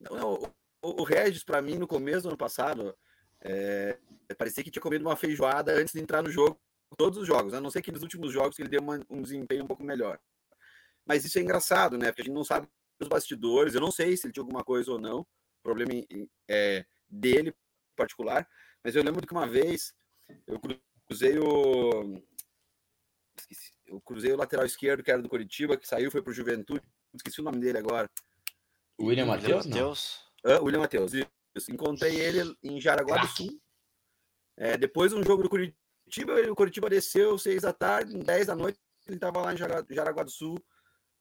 [0.00, 2.96] Não, não o, Regis, para mim, no começo do ano passado,
[3.40, 3.98] é,
[4.36, 6.60] parecia que tinha comido uma feijoada antes de entrar no jogo,
[6.96, 9.22] todos os jogos, a não ser que nos últimos jogos que ele deu uma, um
[9.22, 10.18] desempenho um pouco melhor.
[11.06, 12.08] Mas isso é engraçado, né?
[12.08, 12.68] Porque a gente não sabe
[13.00, 15.26] os bastidores, eu não sei se ele tinha alguma coisa ou não,
[15.62, 15.92] problema
[16.48, 17.54] é, dele
[17.96, 18.48] particular,
[18.82, 19.94] mas eu lembro que uma vez
[20.46, 20.60] eu
[21.08, 22.22] cruzei o.
[23.86, 26.82] Eu cruzei o lateral esquerdo, que era do Curitiba, que saiu, foi para o Juventude,
[27.14, 28.10] esqueci o nome dele agora.
[29.00, 30.31] William Matheus?
[30.44, 31.70] Ah, William Matheus, isso.
[31.70, 33.60] Encontrei ele em Jaraguá do Sul.
[34.56, 38.54] É, depois de um jogo do Curitiba, o Curitiba desceu seis da tarde, dez da
[38.54, 40.62] noite, ele estava lá em Jaraguá do Sul,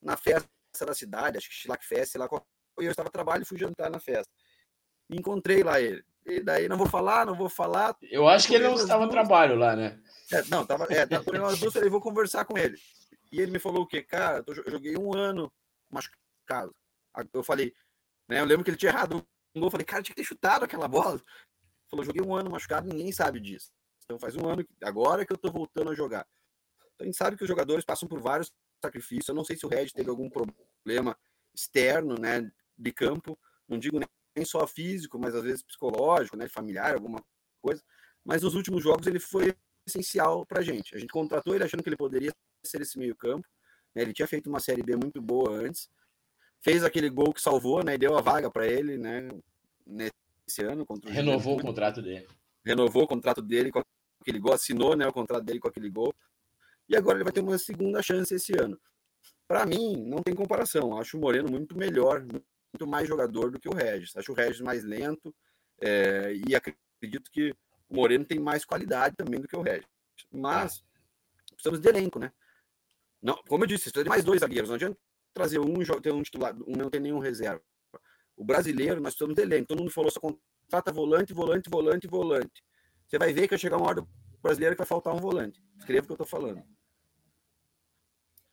[0.01, 0.49] na festa
[0.85, 2.45] da cidade, acho que Chilac Fest, sei lá qual.
[2.79, 4.31] E eu estava a trabalho e fui jantar na festa.
[5.09, 6.03] Encontrei lá ele.
[6.25, 7.95] E daí não vou falar, não vou falar.
[8.01, 9.99] Eu acho que ele não estava a trabalho lá, né?
[10.31, 12.77] É, não, tava, é, tava as duas, falei, vou conversar com ele.
[13.31, 14.01] E ele me falou o quê?
[14.01, 15.51] Cara, eu joguei um ano
[15.89, 16.75] machucado.
[17.33, 17.73] Eu falei,
[18.31, 18.39] né?
[18.39, 19.69] Eu lembro que ele tinha errado um gol.
[19.69, 21.15] Falei, cara, tinha que ter chutado aquela bola.
[21.15, 21.23] Ele
[21.89, 23.69] falou, joguei um ano machucado, ninguém sabe disso.
[24.05, 26.25] Então faz um ano, agora que eu tô voltando a jogar.
[26.95, 28.49] Então a gente sabe que os jogadores passam por vários
[28.81, 29.27] sacrifícios.
[29.27, 31.17] Eu não sei se o Red teve algum problema
[31.53, 33.37] externo, né, de campo.
[33.67, 37.21] Não digo nem só físico, mas às vezes psicológico, né, familiar, alguma
[37.61, 37.83] coisa.
[38.23, 39.53] Mas nos últimos jogos ele foi
[39.85, 40.95] essencial para a gente.
[40.95, 43.45] A gente contratou ele achando que ele poderia ser esse meio campo.
[43.93, 45.89] Né, ele tinha feito uma série B muito boa antes.
[46.61, 49.27] Fez aquele gol que salvou, né, e deu a vaga para ele, né,
[49.85, 50.85] nesse ano.
[51.05, 52.27] Renovou o contrato dele.
[52.63, 53.81] Renovou o contrato dele com
[54.21, 56.13] aquele gol, assinou, né, o contrato dele com aquele gol.
[56.87, 58.79] E agora ele vai ter uma segunda chance esse ano.
[59.47, 60.97] Para mim, não tem comparação.
[60.99, 64.15] Acho o Moreno muito melhor, muito mais jogador do que o Regis.
[64.15, 65.33] Acho o Regis mais lento
[65.79, 67.51] é, e acredito que
[67.89, 69.87] o Moreno tem mais qualidade também do que o Regis.
[70.31, 70.83] Mas
[71.53, 72.31] precisamos de elenco, né?
[73.21, 74.69] Não, como eu disse, precisa de mais dois zagueiros.
[74.69, 74.97] Não adianta
[75.33, 77.61] trazer um ter um titular, um não tem nenhum reserva.
[78.35, 79.67] O brasileiro, nós precisamos de elenco.
[79.67, 82.63] Todo mundo falou só contrata volante, volante, volante, volante.
[83.07, 84.07] Você vai ver que vai chegar uma hora do
[84.41, 85.61] brasileiro que vai faltar um volante.
[85.77, 86.63] Escreva o que eu estou falando.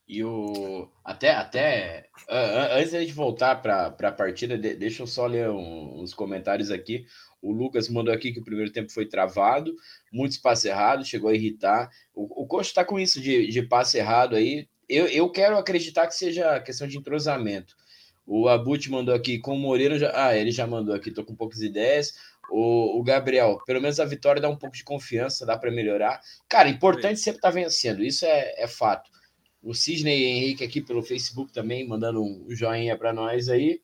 [0.08, 0.90] E o.
[1.04, 6.14] Até, até antes da gente voltar para a partida, deixa eu só ler um, uns
[6.14, 7.04] comentários aqui.
[7.42, 9.74] O Lucas mandou aqui que o primeiro tempo foi travado,
[10.10, 11.90] muito espaço errado, chegou a irritar.
[12.14, 14.66] O, o está com isso de, de passe errado aí.
[14.88, 17.76] Eu, eu quero acreditar que seja questão de entrosamento.
[18.26, 19.98] O Abut mandou aqui com o Moreira.
[19.98, 22.14] Já, ah, ele já mandou aqui, tô com poucas ideias.
[22.50, 26.20] O, o Gabriel, pelo menos a vitória dá um pouco de confiança, dá para melhorar.
[26.48, 29.10] Cara, importante sempre estar tá vencendo, isso é, é fato.
[29.62, 33.80] O Sidney Henrique aqui pelo Facebook também, mandando um joinha para nós aí.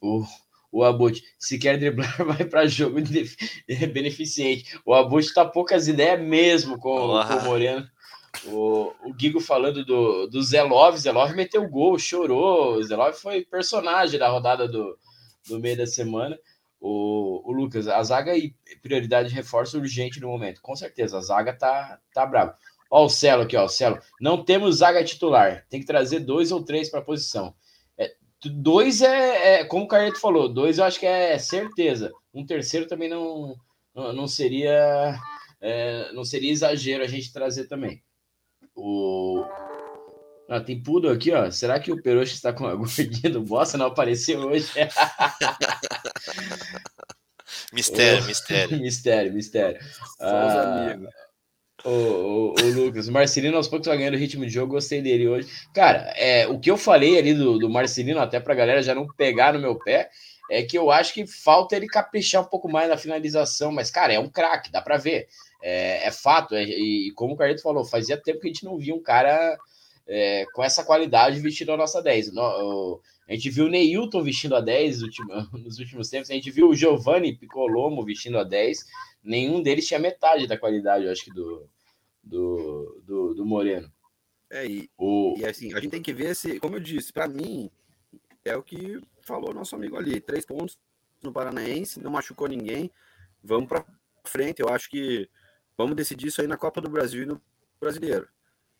[0.00, 0.24] O,
[0.72, 3.00] o Abut, se quer driblar, vai para jogo
[3.92, 4.78] beneficente.
[4.84, 7.86] O Abut tá poucas ideias mesmo com, com o Moreno.
[8.48, 12.76] O, o Guigo falando do, do Zelov, Zelov meteu gol, chorou.
[12.76, 14.98] O Zelov foi personagem da rodada do,
[15.48, 16.38] do meio da semana.
[16.80, 20.60] O, o Lucas, a zaga e prioridade de reforço urgente no momento.
[20.62, 22.56] Com certeza, a zaga tá, tá brava.
[22.90, 23.98] Ó, o Celo aqui, ó, o Celo.
[24.20, 25.66] Não temos zaga titular.
[25.68, 27.54] Tem que trazer dois ou três para a posição.
[27.98, 32.12] É, dois é, é, como o Carleto falou, dois eu acho que é certeza.
[32.32, 33.56] Um terceiro também não,
[33.94, 35.18] não, não seria
[35.60, 38.02] é, não seria exagero a gente trazer também.
[38.76, 39.44] O
[40.48, 41.50] ah, tem Pudo aqui, ó.
[41.50, 43.76] Será que o Peruche está com a gordinha do Bossa?
[43.76, 44.70] Não apareceu hoje.
[47.72, 48.78] mistério, mistério.
[48.80, 49.80] mistério, mistério.
[49.80, 51.10] Os ah, amigos.
[51.84, 55.28] O, o, o, Lucas, o Marcelino aos poucos vai ganhando ritmo de jogo, gostei dele
[55.28, 55.48] hoje.
[55.74, 59.06] Cara, é, o que eu falei ali do, do Marcelino, até pra galera já não
[59.06, 60.10] pegar no meu pé,
[60.50, 64.12] é que eu acho que falta ele caprichar um pouco mais na finalização, mas, cara,
[64.12, 65.28] é um craque, dá pra ver.
[65.68, 68.78] É, é fato, é, e como o Carlito falou, fazia tempo que a gente não
[68.78, 69.58] via um cara
[70.06, 72.32] é, com essa qualidade vestindo a nossa 10.
[72.32, 75.00] No, a gente viu o Neilton vestindo a 10
[75.52, 78.84] nos últimos tempos, a gente viu o Giovanni Piccolomo vestindo a 10,
[79.24, 81.68] nenhum deles tinha metade da qualidade, eu acho que, do,
[82.22, 83.90] do, do, do Moreno.
[84.48, 85.34] É, e, o...
[85.36, 87.68] e assim, a gente tem que ver se, como eu disse, para mim,
[88.44, 90.78] é o que falou nosso amigo ali: três pontos
[91.20, 92.88] no Paranaense, não machucou ninguém,
[93.42, 93.84] vamos para
[94.24, 94.62] frente.
[94.62, 95.28] Eu acho que
[95.76, 97.40] vamos decidir isso aí na Copa do Brasil e no
[97.80, 98.28] Brasileiro.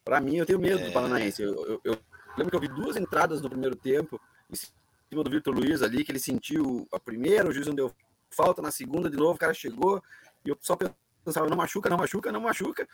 [0.04, 0.86] Para mim, eu tenho medo é...
[0.86, 1.42] do Paranaense.
[1.42, 1.98] Eu, eu, eu,
[2.36, 6.04] lembro que eu vi duas entradas no primeiro tempo, em cima do Vitor Luiz ali,
[6.04, 7.92] que ele sentiu a primeira, o juiz não deu
[8.30, 10.02] falta, na segunda de novo, o cara chegou,
[10.44, 10.76] e eu só
[11.24, 12.88] pensava, não machuca, não machuca, não machuca.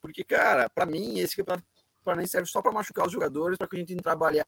[0.00, 1.64] Porque, cara, para mim, esse campeonato
[2.04, 4.46] Paranaense serve só para machucar os jogadores, para que a gente trabalhar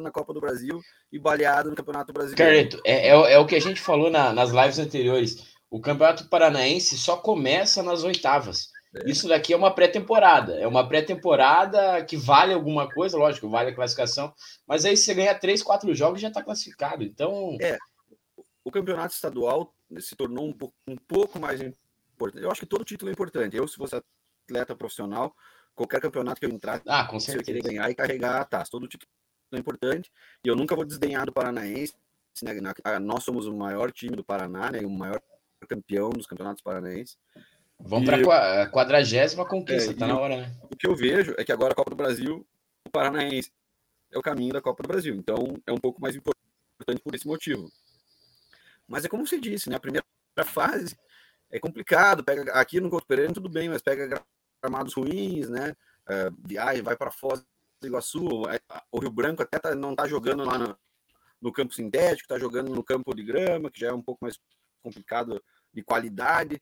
[0.00, 2.42] na Copa do Brasil e baleado no Campeonato Brasileiro.
[2.42, 5.55] Carleto, é, é, é o que a gente falou na, nas lives anteriores.
[5.70, 8.70] O Campeonato Paranaense só começa nas oitavas.
[8.94, 9.10] É.
[9.10, 10.54] Isso daqui é uma pré-temporada.
[10.54, 14.32] É uma pré-temporada que vale alguma coisa, lógico, vale a classificação.
[14.66, 17.02] Mas aí você ganha três, quatro jogos e já está classificado.
[17.02, 17.56] Então.
[17.60, 17.76] É.
[18.64, 22.42] O campeonato estadual se tornou um pouco, um pouco mais importante.
[22.42, 23.56] Eu acho que todo título é importante.
[23.56, 23.94] Eu, se fosse
[24.46, 25.34] atleta profissional,
[25.74, 27.42] qualquer campeonato que eu entrar, ah, com certeza.
[27.42, 28.70] eu queria ganhar e carregar a taça.
[28.70, 29.08] Todo título
[29.52, 30.10] é importante.
[30.44, 31.94] E eu nunca vou desdenhar do Paranaense.
[32.42, 32.54] Né?
[33.00, 34.80] Nós somos o maior time do Paraná, né?
[34.80, 35.20] o maior
[35.66, 37.18] campeão dos campeonatos paranaenses.
[37.78, 40.54] Vamos para a quadragésima conquista, é, tá na hora, né?
[40.70, 42.46] O que eu vejo é que agora a Copa do Brasil,
[42.86, 43.52] o Paranaense
[44.10, 45.14] é o caminho da Copa do Brasil.
[45.14, 47.70] Então é um pouco mais importante por esse motivo.
[48.88, 49.76] Mas é como você disse, né?
[49.76, 50.06] A primeira
[50.44, 50.96] fase
[51.50, 52.24] é complicado.
[52.24, 54.22] Pega aqui no Couto Pereira tudo bem, mas pega
[54.62, 55.76] gramados ruins, né?
[56.08, 57.44] Uh, viagem, vai para Foz
[57.80, 60.78] do Iguaçu, é, o Rio Branco até tá, não está jogando lá no,
[61.40, 64.38] no campo sintético, está jogando no campo de grama, que já é um pouco mais
[64.82, 65.42] complicado
[65.76, 66.60] de qualidade.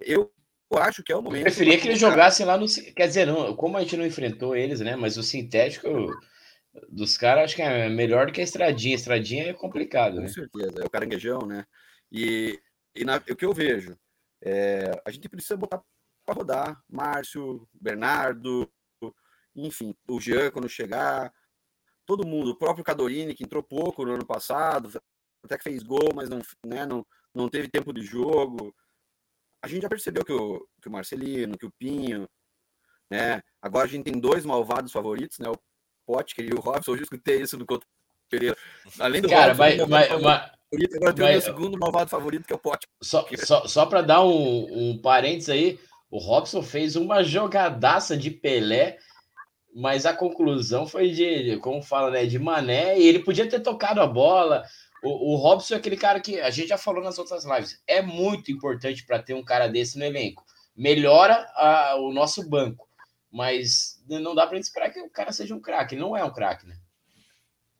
[0.00, 0.30] Eu
[0.74, 1.42] acho que é o momento.
[1.42, 2.66] Eu preferia que eles jogassem lá no.
[2.66, 4.96] Quer dizer, não, como a gente não enfrentou eles, né?
[4.96, 5.88] Mas o sintético
[6.90, 8.96] dos caras acho que é melhor do que a estradinha.
[8.96, 10.28] A estradinha é complicado, Com né?
[10.28, 11.64] certeza, é o caranguejão, né?
[12.10, 12.60] E,
[12.94, 13.96] e na, o que eu vejo,
[14.42, 15.80] é, a gente precisa botar
[16.24, 18.68] para rodar Márcio, Bernardo,
[19.54, 21.32] enfim, o Jean quando chegar,
[22.04, 24.90] todo mundo, o próprio Cadorini, que entrou pouco no ano passado,
[25.44, 28.74] até que fez gol, mas não, né, não, não teve tempo de jogo
[29.66, 32.28] a gente já percebeu que o, que o Marcelino, que o Pinho,
[33.10, 33.42] né?
[33.60, 35.48] Agora a gente tem dois malvados favoritos, né?
[35.48, 35.58] O
[36.06, 36.92] Potker e o Robson.
[36.92, 37.86] Hoje eu escutei isso do Couto
[38.30, 38.56] Pereira.
[38.98, 40.50] Além do Cara, Robson, vai, vai, vai,
[40.94, 42.88] agora tem o meu segundo malvado favorito, que é o Potker.
[43.02, 48.30] Só, só, só para dar um, um parênteses aí, o Robson fez uma jogadaça de
[48.30, 48.98] Pelé,
[49.74, 54.00] mas a conclusão foi de, como fala, né, de mané, e ele podia ter tocado
[54.00, 54.64] a bola,
[55.02, 57.82] o, o Robson é aquele cara que a gente já falou nas outras lives.
[57.86, 60.44] É muito importante para ter um cara desse no elenco.
[60.76, 62.88] Melhora a, o nosso banco,
[63.30, 65.96] mas não dá para esperar que o cara seja um craque.
[65.96, 66.76] Não é um craque, né?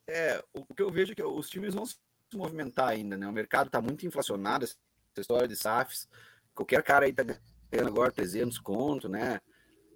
[0.09, 1.97] É, o que eu vejo é que os times vão se
[2.35, 3.27] movimentar ainda, né?
[3.27, 4.77] O mercado está muito inflacionado, essa
[5.19, 6.09] história de SAFs.
[6.55, 9.41] Qualquer cara aí tá ganhando agora 300 conto, né?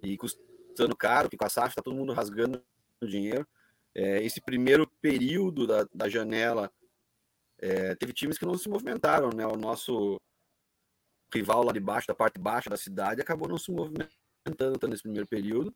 [0.03, 2.63] E custando caro, porque com a SAF tá todo mundo rasgando
[3.01, 3.47] dinheiro.
[3.95, 6.71] É, esse primeiro período da, da janela
[7.61, 9.45] é, teve times que não se movimentaram, né?
[9.45, 10.19] O nosso
[11.33, 15.27] rival lá de baixo, da parte baixa da cidade, acabou não se movimentando nesse primeiro
[15.27, 15.73] período.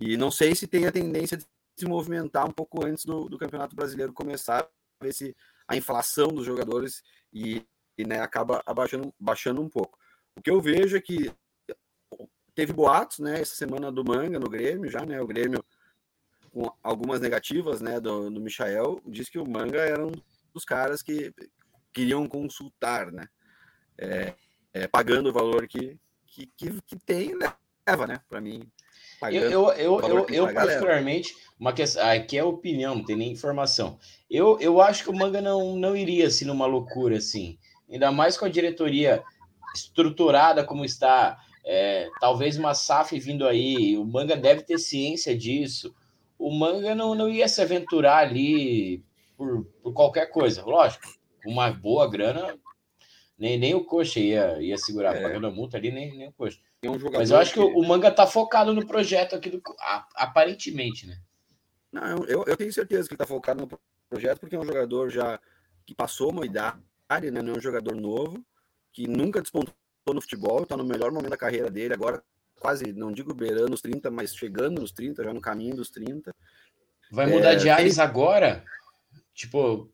[0.00, 1.44] E não sei se tem a tendência de
[1.76, 4.68] se movimentar um pouco antes do, do Campeonato Brasileiro começar,
[5.00, 5.36] ver se
[5.66, 7.64] a inflação dos jogadores e,
[7.96, 9.98] e né, acaba abaixando, baixando um pouco.
[10.36, 11.32] O que eu vejo é que
[12.54, 15.64] teve boatos, né, essa semana do Manga no Grêmio já, né, o Grêmio
[16.50, 20.12] com algumas negativas, né, do, do Michael, diz que o Manga era um
[20.58, 21.32] dos caras que
[21.92, 23.28] queriam consultar, né?
[23.96, 24.34] É,
[24.72, 27.32] é, pagando o valor que, que, que, que tem,
[27.86, 28.20] leva, né?
[28.28, 28.68] Para mim.
[29.30, 33.98] Eu, eu, eu, eu, eu particularmente, uma questão, aqui é opinião, não tem nem informação.
[34.28, 37.58] Eu, eu acho que o manga não, não iria assim numa loucura assim,
[37.90, 39.22] ainda mais com a diretoria
[39.74, 45.94] estruturada como está, é, talvez uma SAF vindo aí, o manga deve ter ciência disso.
[46.36, 49.04] O manga não, não ia se aventurar ali
[49.38, 50.64] por, por qualquer coisa.
[50.64, 51.06] Lógico,
[51.46, 52.58] uma boa grana,
[53.38, 55.22] nem, nem o coxa ia, ia segurar, é.
[55.22, 56.58] pagando a multa ali, nem, nem o coxa.
[56.84, 59.62] Um Mas eu acho que, que, o manga tá focado no projeto aqui, do,
[60.14, 61.18] aparentemente, né?
[61.90, 65.08] Não, eu, eu tenho certeza que ele tá focado no projeto, porque é um jogador
[65.08, 65.40] já
[65.86, 66.80] que passou uma idade,
[67.32, 67.40] né?
[67.40, 68.44] Não é um jogador novo,
[68.92, 69.74] que nunca despontou
[70.06, 72.22] no futebol, tá no melhor momento da carreira dele, agora
[72.60, 76.34] quase, não digo beirando os 30, mas chegando nos 30, já no caminho dos 30.
[77.10, 78.64] Vai mudar é, de ares agora?
[79.38, 79.88] Tipo,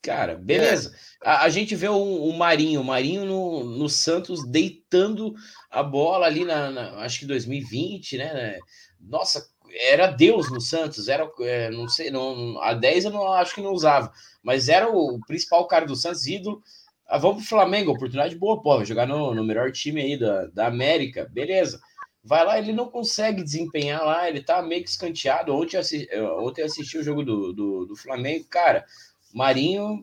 [0.00, 0.94] cara, beleza.
[1.24, 1.28] É.
[1.28, 5.34] A, a, gente vê o, o, Marinho, o Marinho no, no Santos deitando
[5.68, 8.58] a bola ali na, na acho que 2020, né?
[9.00, 13.56] Nossa, era Deus no Santos, era, é, não sei, não, a 10 eu não acho
[13.56, 16.62] que não usava, mas era o principal cara do Santos, ídolo.
[17.08, 20.68] Ah, vamos pro Flamengo, oportunidade boa, pô, jogar no, no melhor time aí da, da
[20.68, 21.80] América, beleza.
[22.24, 25.54] Vai lá, ele não consegue desempenhar lá, ele tá meio que escanteado.
[25.54, 28.86] Ontem, assisti, ontem assisti o jogo do, do, do Flamengo, cara.
[29.32, 30.02] Marinho,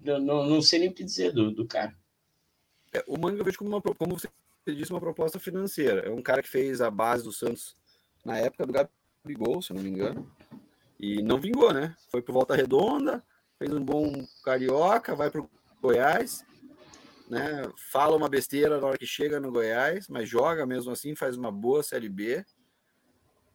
[0.00, 1.94] não, não sei nem o que dizer do, do cara.
[2.92, 4.28] É, o Manga eu vejo como, uma, como você
[4.66, 6.00] disse, uma proposta financeira.
[6.00, 7.76] É um cara que fez a base do Santos
[8.24, 10.28] na época do Gabigol, se não me engano,
[10.98, 11.96] e não vingou, né?
[12.10, 13.24] Foi pro Volta Redonda,
[13.58, 15.48] fez um bom carioca, vai pro
[15.80, 16.44] Goiás,
[17.30, 17.70] né?
[17.76, 21.52] Fala uma besteira na hora que chega no Goiás, mas joga mesmo assim, faz uma
[21.52, 22.44] boa Série B.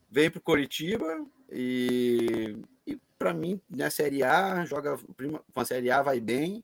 [0.09, 1.05] Vem para o Coritiba
[1.51, 2.55] e,
[2.87, 4.97] e, para mim, na Série A, joga
[5.53, 6.63] com a Série A, vai bem.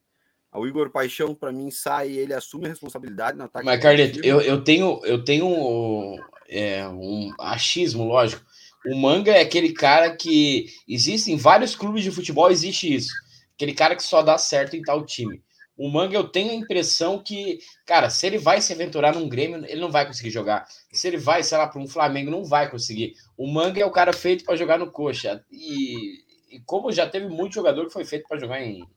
[0.54, 3.65] O Igor Paixão, para mim, sai ele assume a responsabilidade no ataque.
[3.65, 8.45] Mas, Carleto, eu, eu tenho, eu tenho é, um achismo, lógico.
[8.86, 13.13] O Manga é aquele cara que existe em vários clubes de futebol, existe isso.
[13.54, 15.41] Aquele cara que só dá certo em tal time.
[15.78, 19.66] O Manga, eu tenho a impressão que, cara, se ele vai se aventurar num Grêmio,
[19.66, 20.68] ele não vai conseguir jogar.
[20.92, 23.16] Se ele vai, sei lá, para um Flamengo, não vai conseguir.
[23.38, 25.44] O Manga é o cara feito para jogar no coxa.
[25.50, 26.20] E,
[26.52, 28.88] e, como já teve muito jogador que foi feito para jogar em,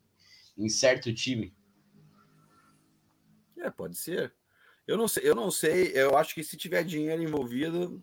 [0.59, 1.55] em certo time.
[3.57, 4.35] É, pode ser.
[4.87, 5.93] Eu não sei, eu não sei.
[5.95, 8.03] Eu acho que se tiver dinheiro envolvido,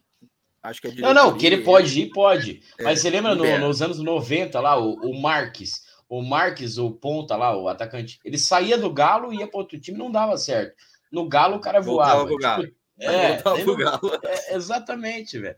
[0.63, 2.63] acho que é Não, não, que ele pode ir, pode.
[2.79, 5.90] É, Mas você lembra no, nos anos 90 lá, o, o Marques?
[6.11, 9.79] O Marques, o ponta lá, o atacante, ele saía do Galo e ia para outro
[9.79, 10.75] time, não dava certo.
[11.09, 12.25] No Galo o cara voava.
[12.25, 12.67] Tipo, Galo.
[12.99, 13.77] É, no...
[13.77, 14.19] Galo.
[14.21, 15.55] é, exatamente, velho.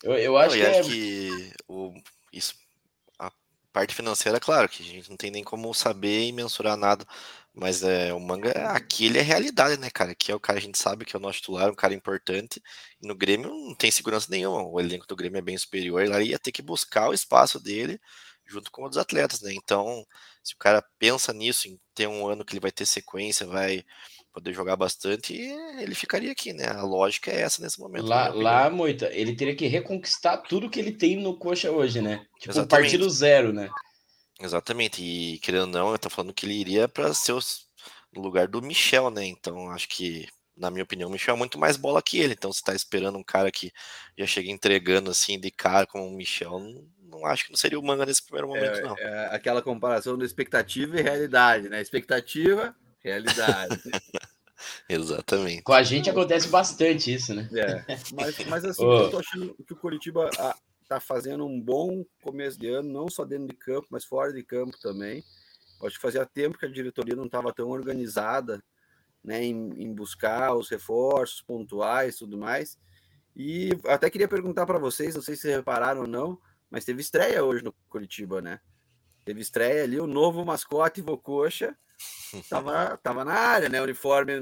[0.00, 0.82] Eu, eu acho não, que, é...
[0.82, 1.92] que o,
[2.32, 2.54] isso,
[3.18, 3.32] a
[3.72, 7.04] parte financeira, claro, que a gente não tem nem como saber e mensurar nada.
[7.52, 10.12] Mas é, o manga aqui ele é realidade, né, cara?
[10.12, 12.62] Aqui é o cara, a gente sabe que é o nosso titular, um cara importante.
[13.02, 14.62] E no Grêmio não tem segurança nenhuma.
[14.62, 16.00] O elenco do Grêmio é bem superior.
[16.00, 18.00] Ele ia ter que buscar o espaço dele
[18.50, 19.52] junto com outros atletas, né?
[19.54, 20.04] Então,
[20.42, 23.84] se o cara pensa nisso, em ter um ano que ele vai ter sequência, vai
[24.32, 26.66] poder jogar bastante, ele ficaria aqui, né?
[26.68, 28.06] A lógica é essa nesse momento.
[28.06, 32.26] Lá, lá Moita, ele teria que reconquistar tudo que ele tem no Coxa hoje, né?
[32.38, 32.68] Tipo, Exatamente.
[32.68, 33.70] partir do zero, né?
[34.40, 35.02] Exatamente.
[35.02, 37.66] E querendo ou não, eu tô falando que ele iria para ser os,
[38.12, 39.24] no lugar do Michel, né?
[39.24, 42.34] Então, acho que na minha opinião, o Michel é muito mais bola que ele.
[42.34, 43.72] Então, você tá esperando um cara que
[44.16, 46.84] já chega entregando assim de cara como o Michel, não
[47.26, 48.96] acho que não seria o manga nesse primeiro momento, é, não.
[48.98, 51.80] É aquela comparação de expectativa e realidade, né?
[51.80, 53.80] Expectativa, realidade.
[54.88, 55.62] Exatamente.
[55.62, 57.48] Com a gente acontece bastante isso, né?
[57.54, 59.02] É, mas, mas assim, oh.
[59.04, 60.56] eu tô achando que o Curitiba ah,
[60.88, 64.42] tá fazendo um bom começo de ano, não só dentro de campo, mas fora de
[64.42, 65.24] campo também.
[65.84, 68.62] acho que fazia tempo que a diretoria não estava tão organizada
[69.22, 72.78] né, em, em, buscar os reforços pontuais e tudo mais.
[73.36, 76.38] E até queria perguntar para vocês, não sei se repararam ou não,
[76.70, 78.60] mas teve estreia hoje no Curitiba, né?
[79.24, 81.76] Teve estreia ali, o novo mascote Vocoxa
[82.48, 83.82] tava, tava na área, né?
[83.82, 84.32] Uniforme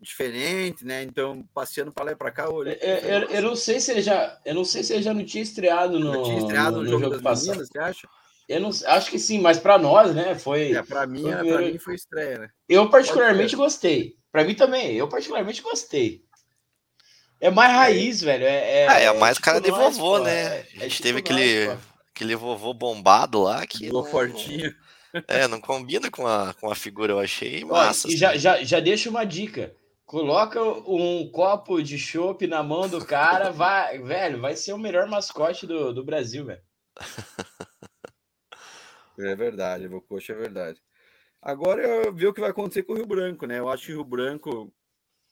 [0.00, 1.02] diferente, né?
[1.02, 2.50] Então, passeando para lá e para cá.
[2.50, 4.92] Olha, eu, é, é, eu, eu, não sei se ele já, eu não sei se
[4.92, 7.48] ele já não tinha estreado no, tinha estreado no, no jogo, jogo passado.
[7.48, 8.08] Meninas, você acha?
[8.46, 10.34] Eu não acho que sim, mas para nós, né?
[10.34, 10.72] Foi.
[10.72, 11.72] É, para mim, foi, primeiro...
[11.72, 12.50] mim foi estreia, né?
[12.68, 14.16] Eu particularmente gostei.
[14.30, 14.94] Para mim também.
[14.96, 16.22] Eu particularmente gostei.
[17.40, 18.44] É mais raiz, velho.
[18.44, 20.32] É, é, ah, é mais tipo cara de nós, vovô, pô, né?
[20.32, 21.78] É, a gente é tipo teve nós, aquele,
[22.14, 23.88] aquele vovô bombado lá que.
[23.88, 24.74] Vovô fortinho.
[25.28, 28.08] É, não combina com a, com a figura, eu achei massa.
[28.08, 28.16] Ó, e assim.
[28.16, 29.74] já, já, já deixa uma dica.
[30.04, 35.06] Coloca um copo de chopp na mão do cara, vai, velho, vai ser o melhor
[35.06, 36.62] mascote do, do Brasil, velho.
[39.18, 40.80] É verdade, Coxa é verdade.
[41.40, 43.58] Agora eu vi o que vai acontecer com o Rio Branco, né?
[43.58, 44.72] Eu acho que o Rio Branco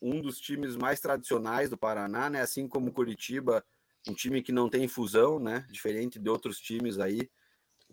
[0.03, 2.41] um dos times mais tradicionais do Paraná, né?
[2.41, 3.65] Assim como Curitiba,
[4.09, 5.65] um time que não tem fusão, né?
[5.71, 7.31] Diferente de outros times aí.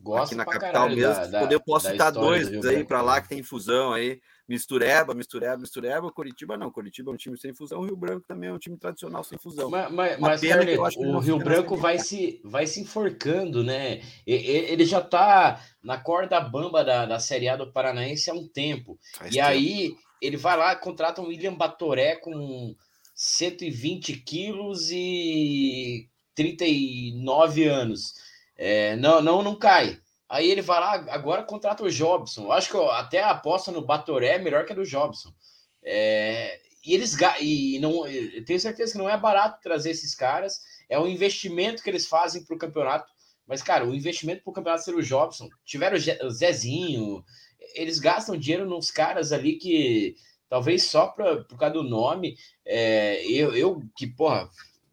[0.02, 1.28] Gosto aqui na capital mesmo.
[1.30, 3.22] Da, eu posso citar dois do aí para lá né?
[3.22, 4.20] que tem fusão aí.
[4.48, 6.12] Mistureba, Mistureba, Mistureba.
[6.12, 6.72] Curitiba não.
[6.72, 7.82] Curitiba é um time sem fusão.
[7.82, 9.70] O Rio Branco também é um time tradicional sem fusão.
[9.70, 10.42] Mas, mas, mas
[10.98, 14.02] o Rio Branco vai se, vai se enforcando, né?
[14.26, 18.98] Ele já tá na corda bamba da, da Série A do Paranaense há um tempo.
[19.18, 19.48] Faz e tempo.
[19.48, 22.76] aí ele vai lá, contrata um William Batoré com
[23.16, 28.16] 120 quilos e 39 anos.
[28.58, 30.00] É, não, não, não cai.
[30.28, 32.52] Aí ele vai lá, agora contrata o Jobson.
[32.52, 35.34] acho que até a aposta no Batoré é melhor que a do Jobson.
[35.84, 38.04] É, e eles e não
[38.46, 40.62] tenho certeza que não é barato trazer esses caras.
[40.88, 43.12] É um investimento que eles fazem para o campeonato.
[43.50, 45.50] Mas, cara, o investimento para o campeonato ser o Jobson.
[45.66, 47.26] Tiveram o Zezinho,
[47.74, 50.16] eles gastam dinheiro nos caras ali que
[50.48, 52.38] talvez só pra, por causa do nome.
[52.64, 54.48] É, eu, eu que, porra,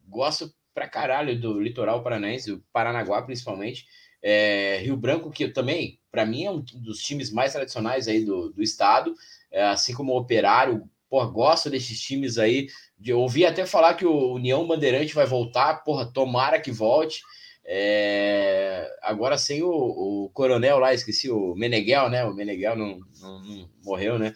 [0.08, 3.86] gosto pra caralho do litoral paranaense, do Paranaguá principalmente.
[4.22, 8.50] É, Rio Branco, que também, para mim, é um dos times mais tradicionais aí do,
[8.50, 9.14] do estado,
[9.50, 10.88] é, assim como o Operário.
[11.10, 12.68] Porra, gosto desses times aí.
[12.98, 17.20] De, ouvi até falar que o União Bandeirante vai voltar, porra, tomara que volte.
[17.68, 22.24] É, agora sem o, o, coronel lá, esqueci o Meneghel, né?
[22.24, 24.32] O Meneghel não, não, não, morreu, né?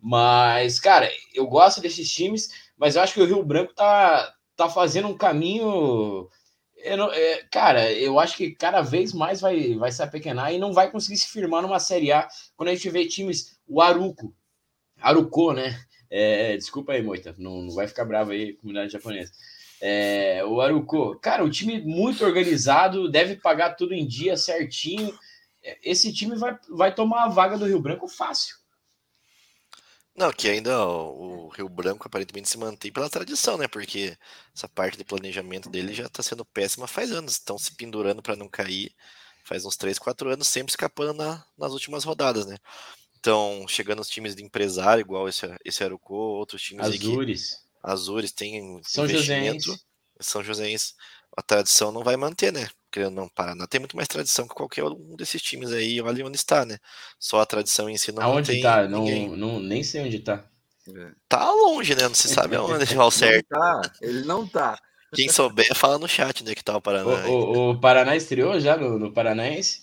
[0.00, 4.68] Mas, cara, eu gosto desses times, mas eu acho que o Rio Branco tá, tá
[4.68, 6.28] fazendo um caminho.
[6.76, 10.58] Eu não, é, cara, eu acho que cada vez mais vai, vai se apequenar e
[10.58, 12.26] não vai conseguir se firmar numa Série A
[12.56, 14.34] quando a gente vê times, o Aruco,
[15.00, 15.80] Aruco, né?
[16.10, 19.32] É, desculpa aí, Moita, não, não vai ficar bravo aí, comunidade japonesa
[19.84, 25.12] É, o Aruco, cara, o time muito organizado, deve pagar tudo em dia certinho.
[25.82, 28.56] Esse time vai, vai tomar a vaga do Rio Branco fácil.
[30.14, 33.66] Não, que ainda o Rio Branco aparentemente se mantém pela tradição, né?
[33.66, 34.16] Porque
[34.54, 37.32] essa parte de planejamento dele já tá sendo péssima faz anos.
[37.32, 38.94] Estão se pendurando para não cair
[39.44, 42.56] faz uns 3, 4 anos, sempre escapando na, nas últimas rodadas, né?
[43.18, 47.61] Então, chegando os times de empresário, igual esse, esse Arucô, outros times Azures.
[47.82, 49.78] Azures tem São Joséense.
[50.20, 50.94] São Joséense.
[51.36, 52.68] A tradição não vai manter, né?
[52.90, 56.36] Porque não, Paraná tem muito mais tradição que qualquer um desses times aí, olha onde
[56.36, 56.78] está, né?
[57.18, 58.86] Só a tradição em si não Aonde tá?
[58.86, 60.44] Não, não, nem sei onde tá.
[60.88, 61.10] É.
[61.28, 62.02] Tá longe, né?
[62.02, 63.46] Não se sabe aonde ao certo.
[63.48, 64.78] Tá, ele não tá.
[65.14, 67.26] Quem souber, fala no chat onde é que tá o Paraná.
[67.28, 69.82] O, o, o Paraná estreou já no, no Paranaense?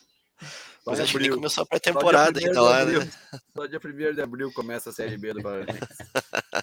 [0.85, 3.09] Mas acho que nem começou a pré-temporada ainda lá, né?
[3.55, 5.79] Só dia 1 de abril começa a Série B do Paranaense.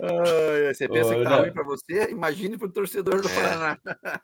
[0.00, 1.40] Ah, você pensa Ô, que tá não.
[1.40, 2.10] ruim para você?
[2.10, 3.34] Imagine para o torcedor do é.
[3.34, 3.78] Paraná.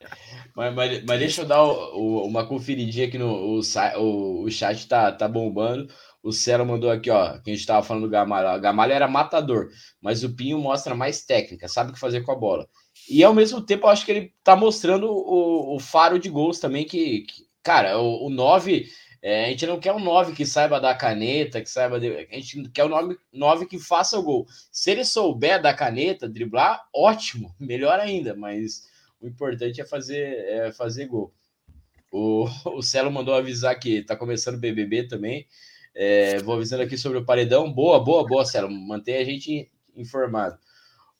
[0.57, 4.51] Mas, mas, mas, deixa eu dar o, o, uma conferidinha aqui no o, o, o
[4.51, 5.89] chat, tá, tá bombando.
[6.21, 8.59] O Celo mandou aqui, ó, que a gente estava falando do Gamalho.
[8.59, 9.69] O Gamalho era matador,
[10.01, 12.67] mas o Pinho mostra mais técnica, sabe o que fazer com a bola.
[13.09, 16.59] E ao mesmo tempo, eu acho que ele tá mostrando o, o faro de gols
[16.59, 18.87] também, que, que cara, o, o 9
[19.21, 21.99] é, a gente não quer um 9 que saiba dar caneta, que saiba.
[21.99, 22.29] De...
[22.31, 24.47] A gente quer um 9, que faça o gol.
[24.71, 28.89] Se ele souber dar caneta, driblar, ótimo, melhor ainda, mas
[29.21, 31.33] o importante é fazer, é fazer gol.
[32.13, 35.47] O, o Celo mandou avisar que tá começando o BBB também.
[35.95, 37.73] É, vou avisando aqui sobre o paredão.
[37.73, 38.71] Boa, boa, boa, Celo.
[38.71, 40.57] Mantém a gente informado.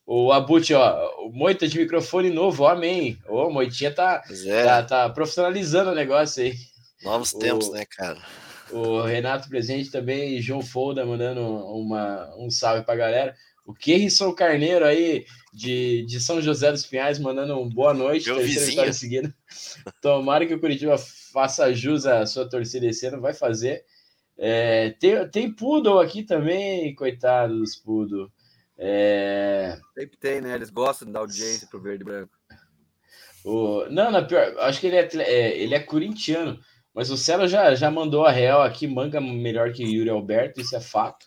[0.05, 3.19] O Abut, ó, Moita de microfone novo, amém.
[3.27, 4.63] Ô, Moitinha tá, é.
[4.63, 6.55] tá, tá profissionalizando o negócio aí.
[7.03, 8.19] Novos o, tempos, né, cara?
[8.71, 13.35] O Renato presente também, João Folda mandando uma, um salve pra galera.
[13.65, 18.25] O Kerrisson Carneiro aí, de, de São José dos Pinhais, mandando um boa noite.
[18.25, 18.93] Meu vizinho.
[18.93, 19.33] Seguindo.
[20.01, 20.97] Tomara que o Curitiba
[21.31, 23.85] faça jus à sua torcida esse ano, vai fazer.
[24.37, 28.31] É, tem, tem Poodle aqui também, coitados, Poodle.
[28.77, 29.77] É...
[29.93, 30.55] Sempre tem, né?
[30.55, 32.31] Eles gostam de dar audiência pro verde e branco.
[33.43, 33.85] O...
[33.89, 36.59] Não, não, pior, acho que ele é, é, ele é corintiano.
[36.99, 40.75] Mas o Celo já, já mandou a real aqui, manga melhor que Yuri Alberto, isso
[40.75, 41.25] é fato.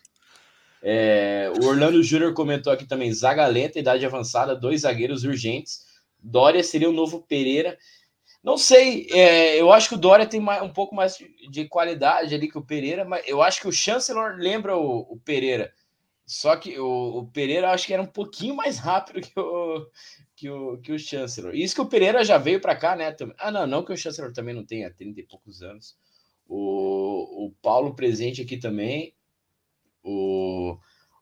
[0.83, 5.87] É, o Orlando Júnior comentou aqui também: zaga lenta, idade avançada, dois zagueiros urgentes.
[6.21, 7.75] Dória seria o novo Pereira.
[8.43, 11.17] Não sei, é, eu acho que o Dória tem mais, um pouco mais
[11.49, 15.19] de qualidade ali que o Pereira, mas eu acho que o Chancellor lembra o, o
[15.25, 15.73] Pereira.
[16.23, 19.87] Só que o, o, Pereira acho que era um pouquinho mais rápido que o,
[20.43, 21.55] que o, que o Chancellor.
[21.55, 23.15] Isso que o Pereira já veio para cá, né?
[23.39, 25.95] Ah, não, não que o Chancellor também não tenha 30 e poucos anos.
[26.45, 29.15] O, o Paulo presente aqui também.
[30.03, 30.77] O,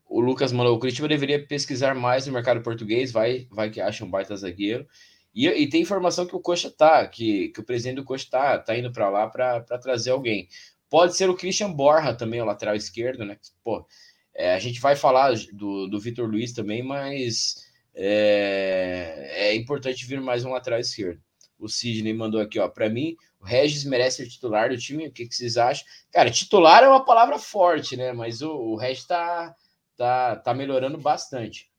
[0.08, 4.04] o Lucas mandou, o Curitiba deveria pesquisar mais no mercado português, vai, vai que acha
[4.04, 4.88] um baita zagueiro.
[5.36, 8.58] E, e tem informação que o Coxa tá, que, que o presidente do Coxa tá,
[8.58, 10.48] tá indo para lá para trazer alguém.
[10.90, 13.38] Pode ser o Christian Borja também, o lateral esquerdo, né?
[13.64, 13.86] Pô,
[14.34, 20.22] é, a gente vai falar do, do Vitor Luiz também, mas é, é importante vir
[20.22, 21.22] mais um lateral esquerdo.
[21.60, 22.68] O Sidney mandou aqui, ó.
[22.68, 25.08] Para mim, o Regis merece ser titular do time.
[25.08, 25.86] O que, que, vocês acham?
[26.12, 28.12] Cara, titular é uma palavra forte, né?
[28.14, 29.56] Mas o, o Regis tá,
[29.96, 31.70] tá, tá melhorando bastante.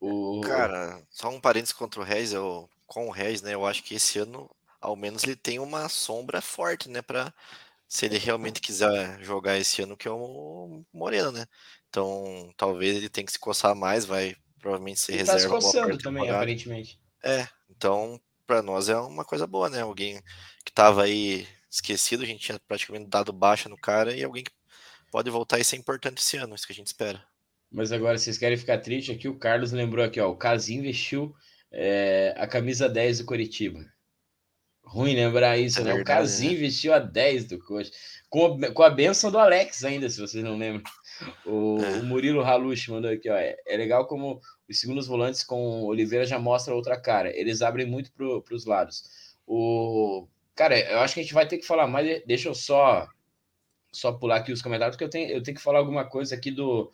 [0.00, 0.40] O...
[0.42, 3.54] Cara, só um parênteses contra o Regis, eu, com o Regis, né?
[3.54, 7.00] Eu acho que esse ano, ao menos, ele tem uma sombra forte, né?
[7.00, 7.32] Para
[7.88, 11.46] se ele realmente quiser jogar esse ano, que é o Moreno, né?
[11.88, 14.36] Então, talvez ele tenha que se coçar mais, vai
[14.68, 15.32] provavelmente ser reserva.
[15.32, 17.00] Tá se coçando também, aparentemente.
[17.24, 19.80] É, então para nós é uma coisa boa, né?
[19.80, 20.22] Alguém
[20.64, 24.52] que tava aí esquecido, a gente tinha praticamente dado baixa no cara e alguém que
[25.10, 27.22] pode voltar e ser importante esse ano, isso que a gente espera.
[27.70, 29.28] Mas agora, vocês querem ficar triste aqui?
[29.28, 31.34] O Carlos lembrou aqui, ó, o Casim vestiu
[31.70, 33.84] é, a camisa 10 do Coritiba.
[34.82, 35.94] Ruim lembrar isso, é né?
[35.94, 36.60] Verdade, o Casim né?
[36.60, 37.90] vestiu a 10 do Coxa.
[38.28, 40.82] Com, com a benção do Alex ainda, se vocês não lembram.
[41.46, 41.98] O, é.
[41.98, 43.36] o Murilo Halush mandou aqui, ó.
[43.36, 47.34] É, é, legal como os segundos volantes com Oliveira já mostra outra cara.
[47.34, 49.04] Eles abrem muito para os lados.
[49.46, 52.22] O cara, eu acho que a gente vai ter que falar mais.
[52.26, 53.08] Deixa eu só
[53.90, 56.50] só pular aqui os comentários, porque eu tenho, eu tenho que falar alguma coisa aqui
[56.50, 56.90] do,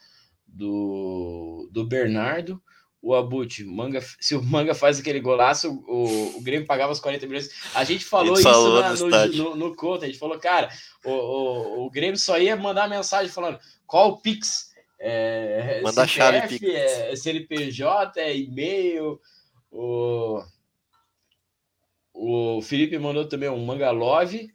[0.47, 2.62] do, do Bernardo.
[3.05, 7.27] O Abut, manga, se o Manga faz aquele golaço, o, o Grêmio pagava os 40
[7.27, 7.51] milhões.
[7.75, 10.71] A gente falou isso falou na, no, no, no, conto, a gente falou, cara,
[11.05, 14.73] o, o, o Grêmio só ia mandar mensagem falando qual o Pix?
[14.99, 16.75] É, Manda CPF, a chave Pix.
[16.75, 19.21] É, CNPJ, é e-mail.
[19.71, 20.43] O,
[22.15, 24.49] o Felipe mandou também um Mangalove.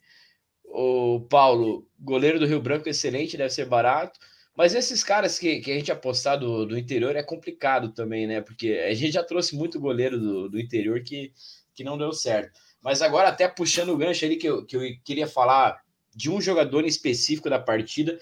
[0.65, 4.19] O Paulo, goleiro do Rio Branco, excelente, deve ser barato.
[4.59, 8.41] Mas esses caras que, que a gente apostar do, do interior é complicado também, né?
[8.41, 11.31] Porque a gente já trouxe muito goleiro do, do interior que,
[11.73, 12.59] que não deu certo.
[12.81, 15.81] Mas agora, até puxando o gancho ali, que eu, que eu queria falar
[16.13, 18.19] de um jogador em específico da partida,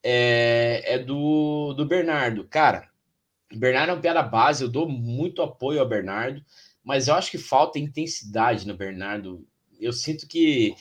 [0.00, 2.44] é, é do, do Bernardo.
[2.44, 2.88] Cara,
[3.52, 6.40] Bernardo é um piada base, eu dou muito apoio ao Bernardo,
[6.84, 9.44] mas eu acho que falta intensidade no Bernardo.
[9.80, 10.72] Eu sinto que,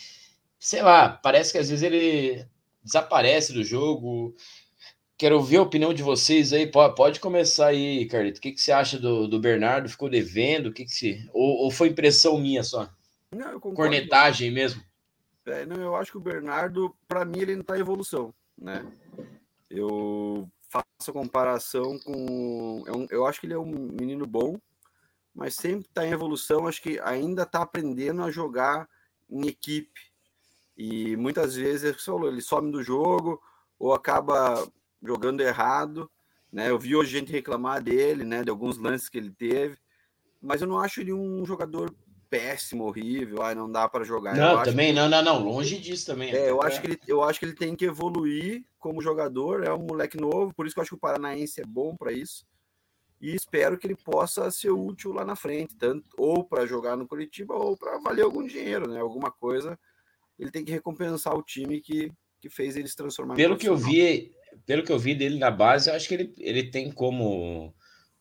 [0.60, 2.46] sei lá, parece que às vezes ele
[2.84, 4.36] desaparece do jogo.
[5.18, 6.68] Quero ouvir a opinião de vocês aí.
[6.68, 8.39] Pode começar aí, Carlito.
[8.39, 9.89] O que, que você acha do, do Bernardo?
[9.89, 10.68] Ficou devendo?
[10.68, 11.30] O que, que se...
[11.34, 12.89] ou, ou foi impressão minha só?
[13.32, 14.84] Não, Cornetagem mesmo?
[15.45, 18.86] É, não, eu acho que o Bernardo, para mim, ele não está em evolução, né?
[19.70, 22.84] Eu faço a comparação com.
[22.88, 24.57] Eu, eu acho que ele é um menino bom,
[25.34, 26.68] mas sempre está em evolução.
[26.68, 28.88] Acho que ainda está aprendendo a jogar
[29.30, 30.11] em equipe.
[30.78, 33.41] E muitas vezes, ele some do jogo
[33.78, 34.66] ou acaba
[35.04, 36.10] jogando errado.
[36.51, 36.70] Né?
[36.70, 38.43] Eu vi hoje gente reclamar dele, né?
[38.43, 39.78] De alguns lances que ele teve,
[40.41, 41.93] mas eu não acho ele um jogador
[42.30, 44.36] péssimo, horrível, ai, não dá para jogar.
[44.36, 44.99] Não, também que...
[44.99, 46.34] não, não, não, longe disso também.
[46.34, 49.72] É, eu acho que ele, eu acho que ele tem que evoluir como jogador, é
[49.72, 52.43] um moleque novo, por isso que eu acho que o Paranaense é bom para isso.
[53.22, 57.08] E espero que ele possa ser útil lá na frente, tanto ou para jogar no
[57.08, 58.99] Curitiba ou para valer algum dinheiro, né?
[58.99, 59.80] Alguma coisa.
[60.38, 63.36] Ele tem que recompensar o time que, que fez ele se transformar.
[63.36, 64.34] Pelo que eu vi,
[64.66, 67.74] pelo que eu vi dele na base, eu acho que ele, ele tem como,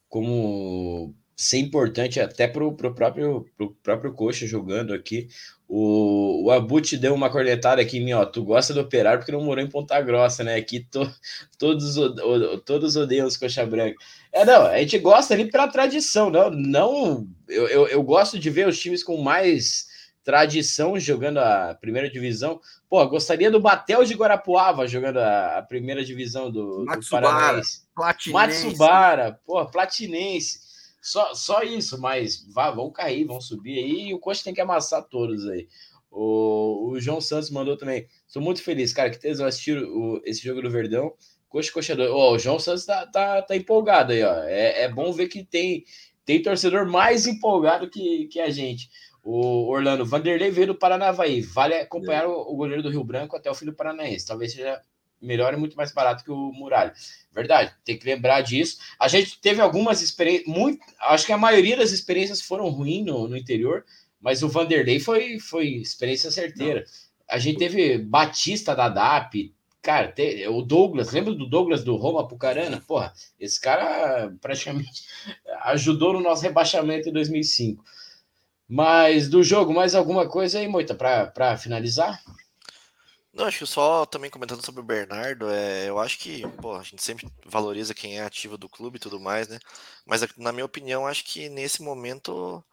[0.09, 5.29] como ser importante até para o próprio, pro próprio coxa jogando aqui.
[5.69, 8.25] O, o Abut deu uma cornetada aqui em mim, ó.
[8.27, 10.57] Tu gosta do operário porque não morou em Ponta Grossa, né?
[10.57, 11.11] Aqui to,
[11.59, 11.97] todos,
[12.65, 13.97] todos odeiam os coxa branca.
[14.33, 16.51] É, não, a gente gosta ali pela tradição, não.
[16.51, 19.87] não eu, eu, eu gosto de ver os times com mais
[20.25, 22.61] tradição jogando a primeira divisão.
[22.89, 27.83] Pô, gostaria do Batel de Guarapuava jogando a, primeira divisão do, Matsubara, do Paranaense.
[27.95, 28.33] Platinense.
[28.33, 30.61] Matsubara, pô, Platinense.
[31.01, 34.61] Só, só isso, mas vá, vão cair, vão subir aí e o Coxa tem que
[34.61, 35.67] amassar todos aí.
[36.09, 38.07] O, o João Santos mandou também.
[38.29, 41.13] Sou muito feliz, cara, que tesão assistir o, esse jogo do Verdão.
[41.49, 44.45] Coxa, Coxa Oh, o João Santos tá, tá, tá empolgado aí, ó.
[44.45, 45.85] É, é bom ver que tem,
[46.25, 48.89] tem torcedor mais empolgado que, que a gente.
[49.23, 51.41] O Orlando Vanderlei veio do Paranavaí.
[51.43, 54.27] Vale acompanhar o, o, goleiro do Rio Branco até o fim do Paranaense.
[54.27, 54.81] Talvez seja
[55.21, 56.93] melhor e muito mais barato que o Muralha.
[57.33, 58.79] Verdade, tem que lembrar disso.
[58.99, 63.29] A gente teve algumas experiências, muito, acho que a maioria das experiências foram ruins no,
[63.29, 63.85] no interior,
[64.21, 66.81] mas o Vanderlei foi, foi experiência certeira.
[66.81, 67.13] Não.
[67.29, 72.27] A gente teve Batista da DAP, cara, te, o Douglas, lembra do Douglas do Roma
[72.27, 72.83] Pucarana?
[72.87, 75.05] Porra, esse cara praticamente
[75.65, 77.83] ajudou no nosso rebaixamento em 2005.
[78.75, 82.23] Mas do jogo, mais alguma coisa aí, Moita, para finalizar?
[83.31, 86.83] Não, acho que só também comentando sobre o Bernardo, é, eu acho que, pô, a
[86.83, 89.59] gente sempre valoriza quem é ativo do clube e tudo mais, né?
[90.07, 92.65] Mas na minha opinião, acho que nesse momento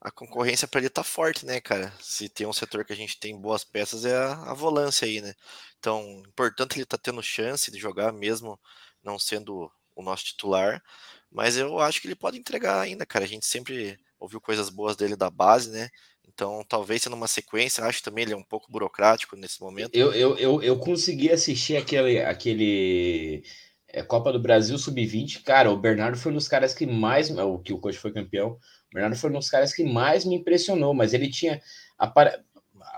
[0.00, 1.92] a concorrência para ele tá forte, né, cara?
[2.00, 5.20] Se tem um setor que a gente tem boas peças é a, a volância aí,
[5.20, 5.34] né?
[5.80, 8.56] Então, importante ele tá tendo chance de jogar mesmo
[9.02, 10.80] não sendo o nosso titular,
[11.28, 13.24] mas eu acho que ele pode entregar ainda, cara.
[13.24, 15.88] A gente sempre ouviu coisas boas dele da base, né?
[16.32, 19.94] Então, talvez sendo uma sequência, acho também ele é um pouco burocrático nesse momento.
[19.94, 23.42] Eu, eu, eu, eu consegui assistir aquele, aquele
[23.88, 25.42] é, Copa do Brasil Sub-20.
[25.42, 27.30] Cara, o Bernardo foi um dos caras que mais.
[27.30, 28.50] O que o coach foi campeão.
[28.50, 31.60] O Bernardo foi um dos caras que mais me impressionou, mas ele tinha.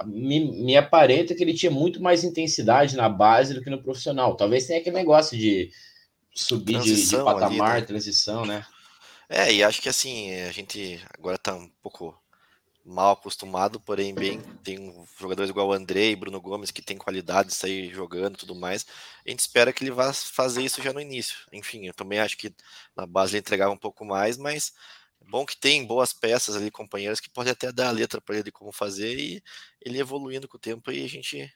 [0.07, 4.37] Me, me aparenta que ele tinha muito mais intensidade na base do que no profissional.
[4.37, 5.71] Talvez tenha aquele negócio de
[6.35, 7.87] subir de, de, patamar, ali, né?
[7.87, 8.65] transição, né?
[9.35, 12.15] É, e acho que assim, a gente agora tá um pouco
[12.85, 14.79] mal acostumado, porém bem tem
[15.19, 18.87] jogadores igual o André e Bruno Gomes que tem qualidade de sair jogando tudo mais.
[19.27, 21.37] A gente espera que ele vá fazer isso já no início.
[21.51, 22.55] Enfim, eu também acho que
[22.95, 24.75] na base ele entregava um pouco mais, mas
[25.23, 28.35] é bom que tem boas peças ali, companheiros, que pode até dar a letra para
[28.35, 29.43] ele de como fazer e
[29.81, 31.51] ele evoluindo com o tempo e a gente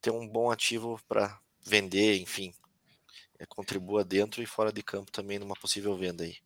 [0.00, 2.54] ter um bom ativo para vender, enfim,
[3.40, 6.36] é, contribua dentro e fora de campo também numa possível venda aí.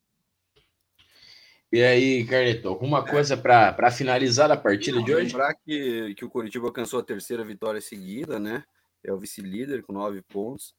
[1.72, 3.10] E aí, Carleto, alguma é.
[3.10, 5.28] coisa para finalizar a partida Não, de hoje?
[5.28, 8.62] Lembrar que, que o Curitiba alcançou a terceira vitória seguida, né?
[9.02, 10.74] É o vice-líder com nove pontos.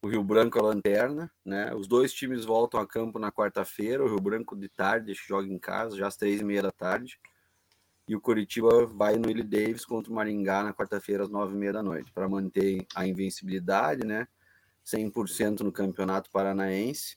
[0.00, 1.74] O Rio Branco é a lanterna, né?
[1.74, 4.04] Os dois times voltam a campo na quarta-feira.
[4.04, 7.18] O Rio Branco de tarde joga em casa, já às três e meia da tarde.
[8.06, 11.58] E o Curitiba vai no Willie Davis contra o Maringá na quarta-feira às nove e
[11.58, 14.28] meia da noite para manter a invencibilidade, né?
[14.86, 17.16] 100% no Campeonato Paranaense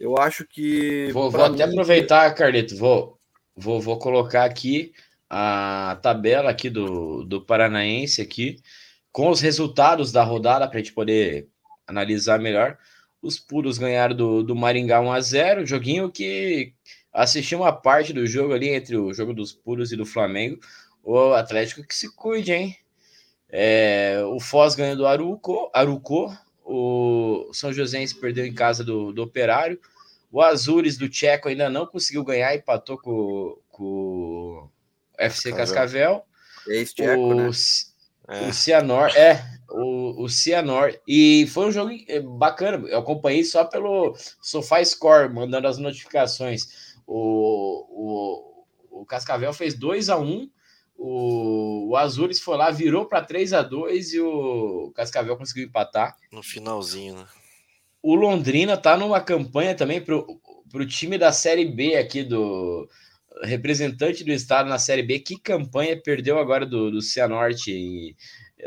[0.00, 1.12] eu acho que.
[1.12, 3.18] Vou, vou até aproveitar, Carleto, vou,
[3.54, 4.92] vou, vou colocar aqui
[5.28, 8.56] a tabela aqui do, do Paranaense aqui,
[9.12, 11.48] com os resultados da rodada, para a gente poder
[11.86, 12.78] analisar melhor.
[13.20, 16.72] Os puros ganharam do, do Maringá 1 a 0 joguinho que
[17.12, 20.58] assisti uma parte do jogo ali entre o jogo dos puros e do Flamengo.
[21.02, 22.76] O Atlético que se cuide, hein?
[23.50, 26.34] É, o Foz ganhou do Aruco, Aruco,
[26.64, 29.78] o São Joséense perdeu em casa do, do Operário,
[30.30, 34.70] o Azures do Tcheco ainda não conseguiu ganhar, empatou com, com o
[35.18, 36.24] FC Cascavel.
[36.66, 37.50] Ex-Tcheco, né?
[38.28, 38.48] É.
[38.48, 40.96] O Cianor, é, o, o Cianor.
[41.06, 41.90] E foi um jogo
[42.38, 42.86] bacana.
[42.86, 46.94] Eu acompanhei só pelo Sofá Score, mandando as notificações.
[47.04, 47.86] O,
[48.92, 50.50] o, o Cascavel fez 2 a 1 um,
[50.96, 56.14] o, o Azures foi lá, virou para 3 a 2 e o Cascavel conseguiu empatar.
[56.30, 57.26] No finalzinho, né?
[58.02, 60.26] O Londrina tá numa campanha também pro,
[60.70, 62.88] pro time da Série B aqui do
[63.42, 65.18] representante do estado na Série B.
[65.18, 68.16] Que campanha perdeu agora do, do Cianorte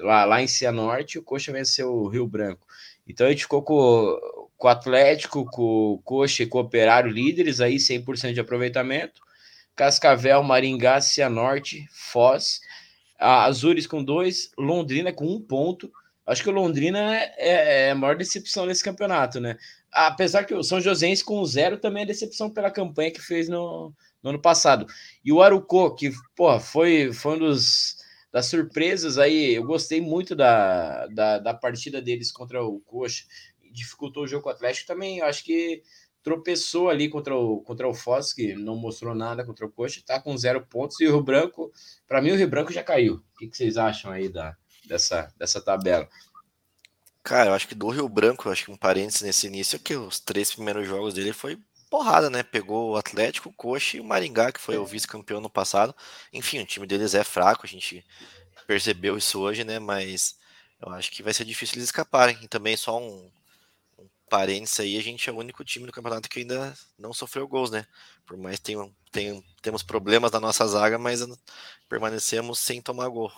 [0.01, 2.65] lá, lá em Cianorte, o Coxa venceu o Rio Branco.
[3.07, 4.17] Então a gente ficou com,
[4.57, 9.21] com o Atlético, com o Coxa e com o Operário líderes aí, 100% de aproveitamento.
[9.75, 12.61] Cascavel, Maringá, Cianorte, Foz,
[13.19, 15.91] Azures com dois, Londrina com um ponto.
[16.25, 19.57] Acho que o Londrina é, é, a maior decepção nesse campeonato, né?
[19.91, 23.93] Apesar que o São Joséense com zero também é decepção pela campanha que fez no,
[24.21, 24.87] no ano passado.
[25.23, 28.01] E o Arucô, que pô, foi, foi um dos
[28.31, 33.25] das surpresas aí, eu gostei muito da, da, da partida deles contra o Coxa,
[33.71, 35.83] dificultou o jogo com o Atlético também, eu acho que
[36.23, 40.19] tropeçou ali contra o, contra o Foz, que não mostrou nada contra o Coxa, tá
[40.19, 41.71] com zero pontos, e o Rio Branco,
[42.07, 43.15] para mim o Rio Branco já caiu.
[43.35, 44.57] O que, que, vocês acham aí da,
[44.87, 46.07] dessa, dessa tabela?
[47.23, 49.95] Cara, eu acho que do Rio Branco, acho que um parênteses nesse início, é que
[49.95, 51.57] os três primeiros jogos dele foi
[51.89, 52.43] porrada, né?
[52.43, 55.95] Pegou o Atlético, o Coxa e o Maringá, que foi o vice-campeão no passado.
[56.33, 58.05] Enfim, o time deles é fraco, a gente
[58.67, 59.79] percebeu isso hoje, né?
[59.79, 60.37] Mas
[60.81, 62.37] eu acho que vai ser difícil eles escaparem.
[62.41, 63.31] E também só um,
[64.33, 67.69] parênteses aí, a gente é o único time do campeonato que ainda não sofreu gols,
[67.69, 67.85] né?
[68.25, 71.23] Por mais que tenham, tenham, temos problemas na nossa zaga, mas
[71.87, 73.31] permanecemos sem tomar gol.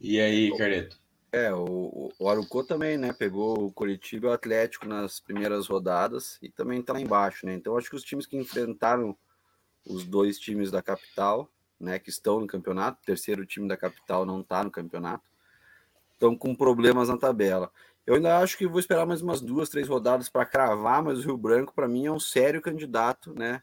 [0.00, 0.98] E aí, Carleto?
[1.32, 3.12] É, o, o Arucô também, né?
[3.12, 7.54] Pegou o Curitiba e o Atlético nas primeiras rodadas e também tá lá embaixo, né?
[7.54, 9.16] Então acho que os times que enfrentaram
[9.86, 11.48] os dois times da capital,
[11.78, 15.24] né, que estão no campeonato, o terceiro time da capital não tá no campeonato,
[16.12, 17.70] estão com problemas na tabela.
[18.06, 21.22] Eu ainda acho que vou esperar mais umas duas, três rodadas para cravar, mas o
[21.22, 23.62] Rio Branco, para mim, é um sério candidato né,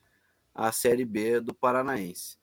[0.55, 2.37] à Série B do Paranaense.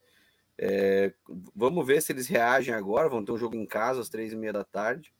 [0.57, 1.13] É,
[1.55, 3.09] vamos ver se eles reagem agora.
[3.09, 5.13] Vão ter um jogo em casa às três e meia da tarde.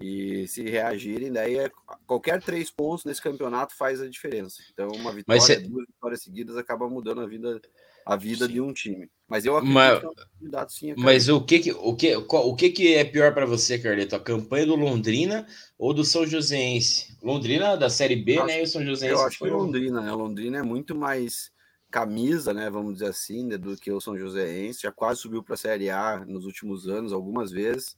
[0.00, 1.68] E se reagirem, daí é,
[2.06, 4.62] qualquer três pontos nesse campeonato faz a diferença.
[4.72, 5.56] Então, uma vitória, cê...
[5.56, 7.60] duas vitórias seguidas acaba mudando a vida,
[8.06, 9.10] a vida de um time.
[9.26, 10.94] Mas eu acredito mas, que é um candidato sim.
[10.96, 14.14] Mas o que, o que, o que, que é pior para você, Carleto?
[14.14, 15.44] A campanha do Londrina
[15.76, 17.18] ou do São Joséense?
[17.20, 18.60] Londrina da Série B, né?
[18.60, 19.20] E o São Joséense.
[19.20, 20.12] Eu acho que Londrina, né?
[20.12, 21.50] Londrina é muito mais
[21.90, 22.68] camisa, né?
[22.70, 24.82] Vamos dizer assim, né, do que o São Joséense.
[24.82, 27.96] Já quase subiu para a Série A nos últimos anos, algumas vezes.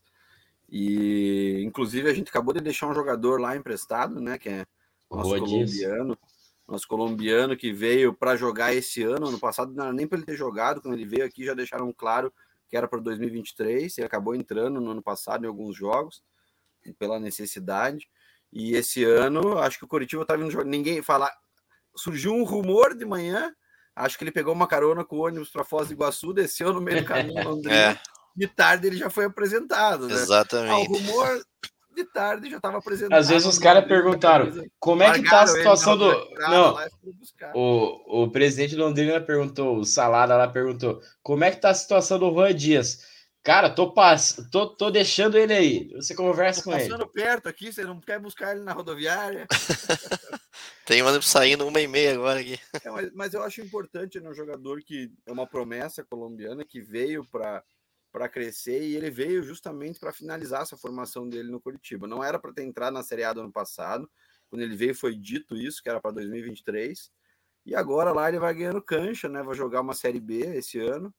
[0.68, 4.38] E inclusive a gente acabou de deixar um jogador lá emprestado, né?
[4.38, 4.66] Que é
[5.11, 6.14] nosso Boa colombiano.
[6.14, 6.30] Disso.
[6.68, 9.26] Nosso colombiano que veio para jogar esse ano.
[9.26, 10.80] Ano passado não era nem para ele ter jogado.
[10.80, 12.32] Quando ele veio aqui, já deixaram claro
[12.68, 13.99] que era para 2023.
[13.99, 16.22] Ele acabou entrando no ano passado em alguns jogos
[16.97, 18.09] pela necessidade.
[18.53, 20.64] E esse ano, acho que o Curitiba estava indo jogar.
[20.66, 21.32] Ninguém falar.
[21.97, 23.53] Surgiu um rumor de manhã.
[24.01, 26.80] Acho que ele pegou uma carona com o ônibus para Foz do Iguaçu, desceu no
[26.80, 27.74] meio do caminho Londrina.
[27.74, 27.98] é.
[28.34, 30.07] De tarde ele já foi apresentado.
[30.07, 30.14] Né?
[30.14, 30.72] Exatamente.
[30.72, 31.42] Ah, o rumor
[31.94, 33.18] de tarde já estava apresentado.
[33.18, 36.11] Às vezes os caras perguntaram como é que tá a situação do.
[36.38, 36.76] Não,
[37.55, 41.74] o, o presidente de Londrina perguntou, o Salada lá perguntou, como é que tá a
[41.74, 43.01] situação do Juan Dias?
[43.43, 44.36] Cara, tô, pass...
[44.53, 45.88] tô, tô deixando ele aí.
[45.95, 46.88] Você conversa tô com ele.
[46.88, 49.47] passando perto aqui, você não quer buscar ele na rodoviária?
[50.84, 52.59] Tem um saindo uma e meia agora aqui.
[52.84, 56.80] É, mas, mas, eu acho importante no né, jogador que é uma promessa colombiana que
[56.80, 57.62] veio para
[58.12, 62.09] para crescer e ele veio justamente para finalizar essa formação dele no Curitiba.
[62.09, 64.11] Não era para ter entrado na Série A do ano passado.
[64.49, 67.09] Quando ele veio foi dito isso, que era para 2023.
[67.64, 69.45] E agora lá ele vai ganhando cancha, né?
[69.45, 71.14] Vai jogar uma Série B esse ano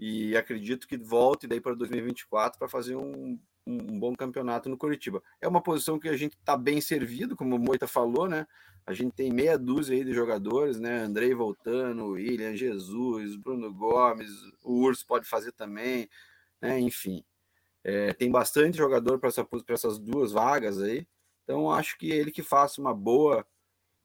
[0.00, 5.22] e acredito que volte daí para 2024 para fazer um, um, bom campeonato no Curitiba.
[5.38, 8.46] É uma posição que a gente está bem servido, como o Moita falou, né?
[8.86, 11.00] A gente tem meia dúzia aí de jogadores, né?
[11.00, 14.30] Andrei voltando, William, Jesus, Bruno Gomes,
[14.64, 16.08] o Urso pode fazer também,
[16.62, 16.80] né?
[16.80, 17.22] Enfim,
[17.84, 21.06] é, tem bastante jogador para essa, essas duas vagas aí.
[21.44, 23.46] Então acho que ele que faça uma boa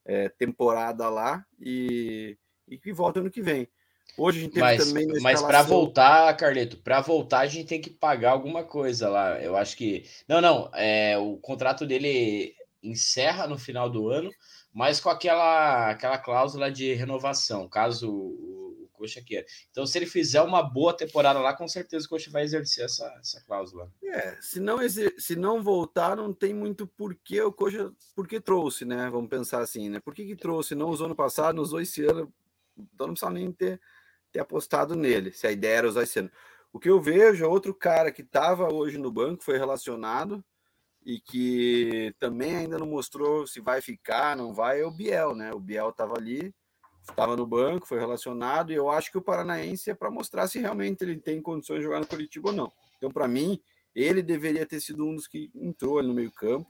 [0.03, 2.37] é, temporada lá e,
[2.67, 3.69] e que volte ano que vem.
[4.17, 5.07] Hoje a gente teve mas, também.
[5.21, 9.41] Mas para voltar, Carleto, para voltar a gente tem que pagar alguma coisa lá.
[9.41, 10.05] Eu acho que.
[10.27, 10.69] Não, não.
[10.73, 14.29] É, o contrato dele encerra no final do ano,
[14.73, 19.45] mas com aquela, aquela cláusula de renovação, caso o, o Coxa queira.
[19.71, 23.05] Então, se ele fizer uma boa temporada lá, com certeza o Coxa vai exercer essa,
[23.19, 23.91] essa cláusula.
[24.03, 24.77] É, se não,
[25.17, 27.91] se não voltar, não tem muito porquê o Coxa.
[28.15, 29.09] Porque trouxe, né?
[29.09, 29.99] Vamos pensar assim, né?
[29.99, 30.75] Por que, que trouxe?
[30.75, 32.31] Não usou no passado, não usou esse ano.
[32.77, 33.79] Então não precisa nem ter,
[34.35, 36.29] ter apostado nele, se a ideia era usar esse ano.
[36.73, 40.43] O que eu vejo é outro cara que estava hoje no banco, foi relacionado
[41.05, 45.53] e que também ainda não mostrou se vai ficar, não vai, é o Biel, né?
[45.53, 46.53] O Biel estava ali,
[47.01, 50.59] estava no banco, foi relacionado, e eu acho que o Paranaense é para mostrar se
[50.59, 52.73] realmente ele tem condições de jogar no Curitiba ou não.
[52.97, 53.57] Então, para mim,
[53.93, 56.69] ele deveria ter sido um dos que entrou ali no meio-campo.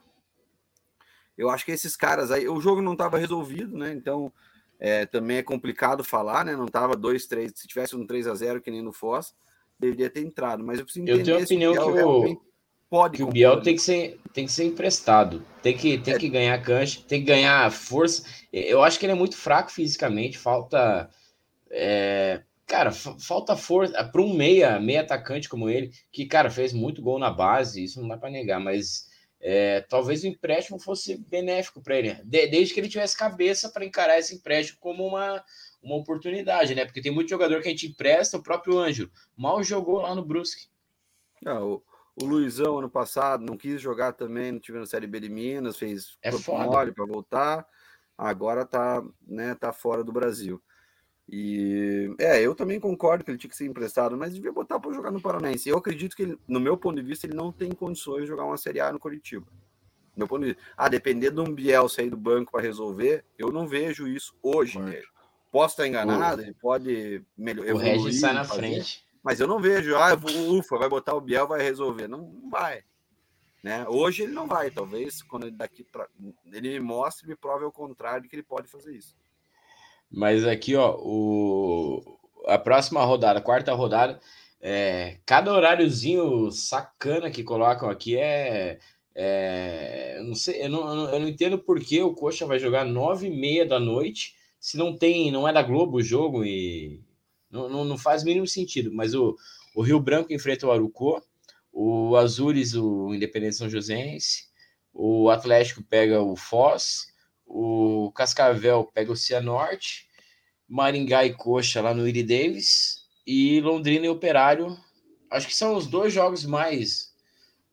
[1.36, 3.92] Eu acho que esses caras aí, o jogo não estava resolvido, né?
[3.92, 4.32] Então,
[4.80, 6.56] é, também é complicado falar, né?
[6.56, 9.34] Não estava 2, 3, se tivesse um 3 a 0 que nem no Foz,
[9.80, 10.64] deveria ter entrado.
[10.64, 11.22] Mas eu preciso entender.
[11.22, 12.42] Eu tenho a opinião que o
[12.90, 13.18] pode.
[13.18, 16.18] Que o Biel tem que ser, tem que ser emprestado, tem que, tem é.
[16.18, 18.24] que ganhar cancha, tem que ganhar força.
[18.52, 21.10] Eu acho que ele é muito fraco fisicamente, falta.
[21.70, 27.02] É, cara, falta força para um meia, meia atacante como ele, que, cara, fez muito
[27.02, 29.08] gol na base, isso não dá para negar, mas
[29.48, 33.86] é, talvez o empréstimo fosse benéfico para ele, de, desde que ele tivesse cabeça para
[33.86, 35.44] encarar esse empréstimo como uma,
[35.84, 36.84] uma oportunidade, né?
[36.84, 40.26] Porque tem muito jogador que a gente empresta, o próprio Ângelo mal jogou lá no
[40.26, 40.66] Brusque.
[41.46, 41.84] Ah, o,
[42.20, 45.78] o Luizão, ano passado, não quis jogar também, não tive na Série B de Minas,
[45.78, 47.68] fez é mole para voltar.
[48.18, 50.60] Agora tá, né, tá fora do Brasil.
[51.28, 54.94] E é, eu também concordo que ele tinha que ser emprestado, mas devia botar para
[54.94, 55.68] jogar no Paranaense.
[55.68, 58.46] Eu acredito que, ele, no meu ponto de vista, ele não tem condições de jogar
[58.46, 59.48] uma Série A no Curitiba.
[60.16, 60.62] Meu ponto de vista.
[60.78, 64.80] Ah, depender de um Biel sair do banco para resolver, eu não vejo isso hoje
[64.80, 65.06] nele.
[65.52, 67.74] Posso estar enganado, ele pode melhorar.
[67.74, 68.60] O Regis sai na fazer.
[68.60, 69.06] frente.
[69.24, 70.14] Mas eu não vejo, ah,
[70.50, 72.08] ufa, vai botar o Biel, vai resolver.
[72.08, 72.84] Não, não vai.
[73.64, 73.84] Né?
[73.90, 76.08] Hoje ele não vai, talvez quando ele daqui pra,
[76.54, 79.16] ele me mostre, me prove ao contrário que ele pode fazer isso.
[80.16, 82.02] Mas aqui, ó, o,
[82.48, 84.18] a próxima rodada, a quarta rodada,
[84.62, 88.80] é, cada horáriozinho sacana que colocam aqui é,
[89.14, 92.86] é eu não sei, eu não, eu não entendo por que o Coxa vai jogar
[92.86, 97.04] nove e meia da noite, se não tem, não é da Globo o jogo e
[97.52, 99.36] não, não, não faz mínimo sentido, mas o,
[99.76, 101.22] o Rio Branco enfrenta o Arucô,
[101.74, 104.46] o Azures, o Independente São Joséense,
[104.94, 107.14] o Atlético pega o Foz,
[107.46, 110.08] o Cascavel pega o Cianorte,
[110.68, 114.78] Maringá e Coxa lá no Iri Davis, e Londrina e Operário.
[115.30, 117.14] Acho que são os dois jogos mais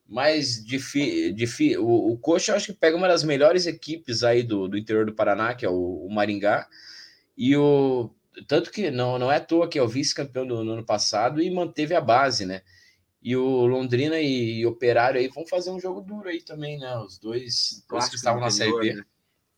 [0.07, 1.79] mais difíceis.
[1.79, 5.15] O, o Coxa acho que pega uma das melhores equipes aí do, do interior do
[5.15, 6.69] Paraná, que é o, o Maringá,
[7.37, 8.11] e o
[8.47, 11.41] tanto que não, não é à toa que é o vice-campeão do no ano passado
[11.41, 12.63] e manteve a base, né?
[13.23, 16.97] E o Londrina e, e Operário aí vão fazer um jogo duro aí também, né?
[16.99, 18.95] Os dois, que estavam na Série B.
[18.95, 19.05] Né?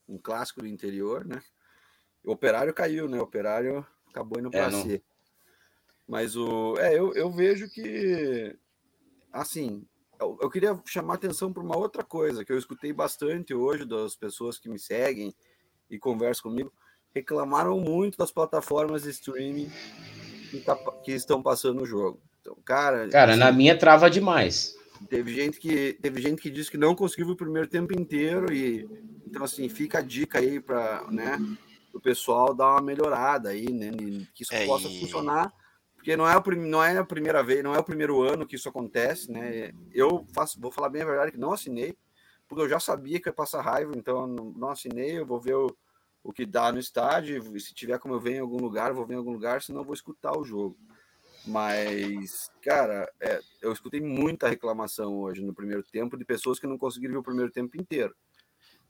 [0.07, 1.41] Um clássico do interior, né?
[2.23, 3.19] O Operário caiu, né?
[3.19, 5.01] O Operário acabou indo para é, não...
[6.07, 6.77] Mas o.
[6.77, 8.55] É, eu, eu vejo que.
[9.31, 9.85] Assim,
[10.19, 14.15] eu, eu queria chamar atenção para uma outra coisa que eu escutei bastante hoje das
[14.15, 15.33] pessoas que me seguem
[15.89, 16.71] e conversam comigo
[17.15, 19.71] reclamaram muito das plataformas de streaming
[20.51, 22.21] que, tá, que estão passando o jogo.
[22.41, 23.07] Então, cara.
[23.07, 24.75] Cara, assim, na minha trava demais.
[25.09, 28.87] Teve gente que teve gente que disse que não conseguiu o primeiro tempo inteiro e
[29.35, 31.37] então assim fica a dica aí para né
[31.93, 33.91] o pessoal dar uma melhorada aí né
[34.33, 34.99] que isso é, possa e...
[34.99, 35.53] funcionar
[35.95, 38.55] porque não é, o, não é a primeira vez não é o primeiro ano que
[38.55, 41.97] isso acontece né eu faço vou falar bem a verdade que não assinei
[42.47, 45.55] porque eu já sabia que ia passar raiva então não, não assinei eu vou ver
[45.55, 45.75] o,
[46.25, 47.55] o que dá no estádio.
[47.55, 49.81] E se tiver como eu venho em algum lugar, vou ver em algum lugar, senão
[49.81, 50.75] eu vou escutar o jogo.
[51.45, 56.79] Mas, cara, é, eu escutei muita reclamação hoje no primeiro tempo de pessoas que não
[56.79, 58.15] conseguiram ver o primeiro tempo inteiro.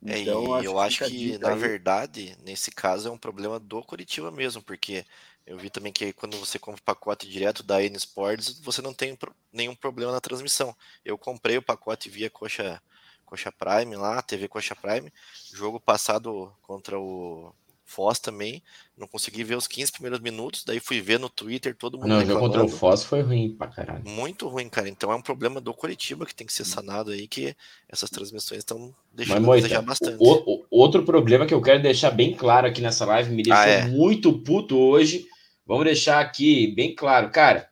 [0.05, 1.59] É, então, acho eu acho que, na aí...
[1.59, 5.05] verdade, nesse caso é um problema do Curitiba mesmo, porque
[5.45, 8.93] eu vi também que quando você compra o pacote direto da N Sports, você não
[8.93, 9.17] tem
[9.51, 10.75] nenhum problema na transmissão.
[11.03, 12.81] Eu comprei o pacote via coxa
[13.25, 15.11] Coxa Prime lá, TV Coxa Prime.
[15.51, 17.53] Jogo passado contra o
[17.85, 18.63] Foz também.
[18.97, 22.07] Não consegui ver os 15 primeiros minutos, daí fui ver no Twitter todo mundo.
[22.07, 24.03] Não, o jogo contra o Foz foi ruim pra caralho.
[24.03, 24.89] Muito ruim, cara.
[24.89, 27.55] Então é um problema do Curitiba que tem que ser sanado aí, que
[27.87, 30.17] essas transmissões estão deixando Mas, desejar bastante.
[30.19, 33.61] O, o, outro problema que eu quero deixar bem claro aqui nessa live, me deixou
[33.61, 33.87] ah, é?
[33.87, 35.27] muito puto hoje.
[35.65, 37.69] Vamos deixar aqui bem claro, cara.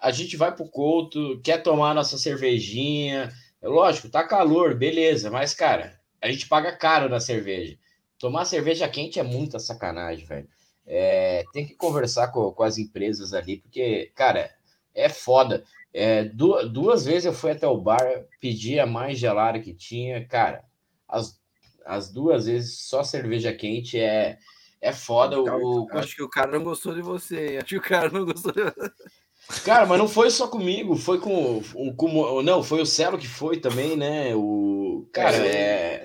[0.00, 3.30] A gente vai pro Couto, quer tomar nossa cervejinha,
[3.60, 7.76] é lógico, tá calor, beleza, mas, cara, a gente paga caro na cerveja.
[8.20, 10.48] Tomar cerveja quente é muita sacanagem, velho.
[10.86, 14.50] é, tem que conversar com, com, as empresas ali, porque, cara,
[14.94, 15.64] é foda.
[15.92, 20.22] É, duas, duas vezes eu fui até o bar, pedi a mais gelada que tinha,
[20.26, 20.62] cara,
[21.08, 21.40] as,
[21.86, 24.38] as duas vezes só cerveja quente é,
[24.82, 25.40] é foda.
[25.40, 28.26] O, o, acho que o cara não gostou de você, acho que o cara não
[28.26, 29.62] gostou de você.
[29.64, 31.62] Cara, mas não foi só comigo, foi com,
[31.96, 34.34] com não, foi o Celo que foi também, né?
[34.34, 36.04] O cara é, é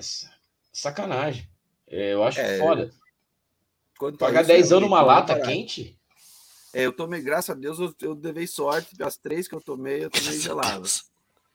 [0.72, 1.46] sacanagem.
[1.88, 2.90] É, eu acho é, foda.
[4.18, 5.98] Pagar 10 anos numa lata quente?
[6.74, 8.94] É, eu tomei, graças a Deus, eu, eu levei sorte.
[9.02, 11.04] As três que eu tomei, eu tomei geladas.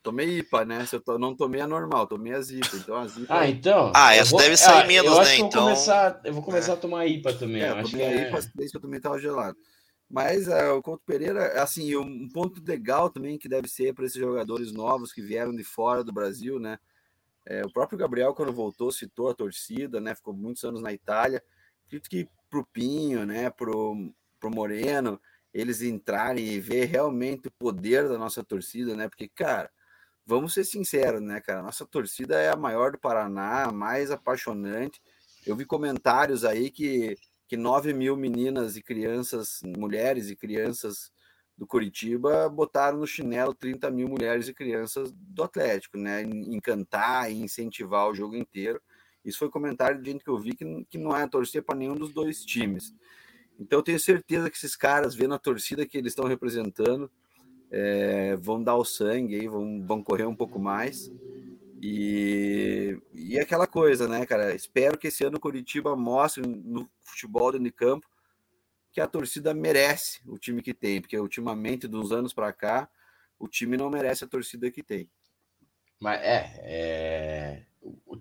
[0.02, 0.86] Tomei IPA, né?
[0.88, 2.78] Se eu to, não tomei a normal, tomei as IPA.
[2.78, 3.40] Então, as IPA...
[3.40, 3.92] Ah, então.
[3.96, 5.40] Ah, essa vou, deve sair ah, menos, eu né?
[5.40, 5.62] Eu então.
[5.62, 6.76] Vou começar, eu vou começar é.
[6.76, 7.62] a tomar IPA também.
[7.62, 9.58] É, eu tomei a IPA, as três que eu tomei estavam gelado.
[10.10, 14.20] Mas é, o Couto Pereira, assim, um ponto legal também que deve ser para esses
[14.20, 16.80] jogadores novos que vieram de fora do Brasil, né?
[17.46, 20.16] É, o próprio Gabriel, quando voltou, citou a torcida, né?
[20.16, 21.44] Ficou muitos anos na Itália.
[21.86, 23.50] Acredito que pro Pinho, né?
[23.50, 25.20] Pro, pro Moreno,
[25.54, 29.10] eles entrarem e ver realmente o poder da nossa torcida, né?
[29.10, 29.72] Porque, cara,
[30.26, 31.62] vamos ser sinceros, né, cara?
[31.62, 35.02] Nossa torcida é a maior do Paraná, a mais apaixonante.
[35.46, 37.18] Eu vi comentários aí que
[37.52, 41.12] que 9 mil meninas e crianças, mulheres e crianças
[41.62, 46.24] do Curitiba botaram no chinelo 30 mil mulheres e crianças do Atlético, né?
[46.24, 48.82] Encantar e incentivar o jogo inteiro.
[49.24, 51.94] Isso foi comentário de gente que eu vi que, que não é torcer para nenhum
[51.94, 52.96] dos dois times.
[53.60, 57.12] Então eu tenho certeza que esses caras, vendo a torcida que eles estão representando,
[57.70, 61.12] é, vão dar o sangue aí, vão, vão correr um pouco mais.
[61.80, 64.56] E, e aquela coisa, né, cara?
[64.56, 68.11] Espero que esse ano o Curitiba mostre no futebol dentro de campo
[68.92, 72.90] que a torcida merece o time que tem, porque ultimamente, dos anos para cá,
[73.40, 75.10] o time não merece a torcida que tem.
[76.00, 77.64] Mas é, é,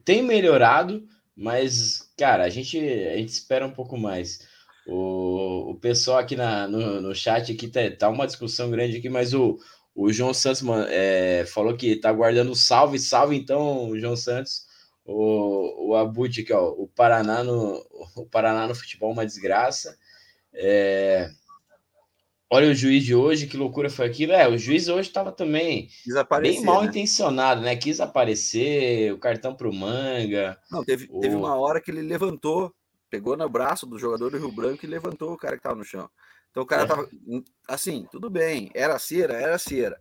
[0.04, 4.46] tem melhorado, mas cara, a gente, a gente espera um pouco mais.
[4.86, 9.08] O, o pessoal aqui na, no, no chat aqui tá, tá uma discussão grande aqui,
[9.08, 9.58] mas o,
[9.94, 14.66] o João Santos é, falou que tá guardando salve, salve então, João Santos.
[15.04, 19.98] O, o Abut aqui, ó, o Paraná no o Paraná no futebol uma desgraça.
[20.52, 21.30] É,
[22.50, 24.32] olha o juiz de hoje, que loucura foi aquilo.
[24.32, 25.88] É, o juiz hoje estava também
[26.40, 26.88] bem mal né?
[26.88, 27.76] intencionado, né?
[27.76, 30.58] Quis aparecer, o cartão para o manga.
[30.70, 31.20] Não, teve, o...
[31.20, 32.74] teve uma hora que ele levantou,
[33.08, 35.84] pegou no braço do jogador do Rio Branco e levantou o cara que estava no
[35.84, 36.08] chão.
[36.50, 36.86] Então o cara é.
[36.86, 37.08] tava
[37.68, 40.00] assim, tudo bem, era cera, era cera.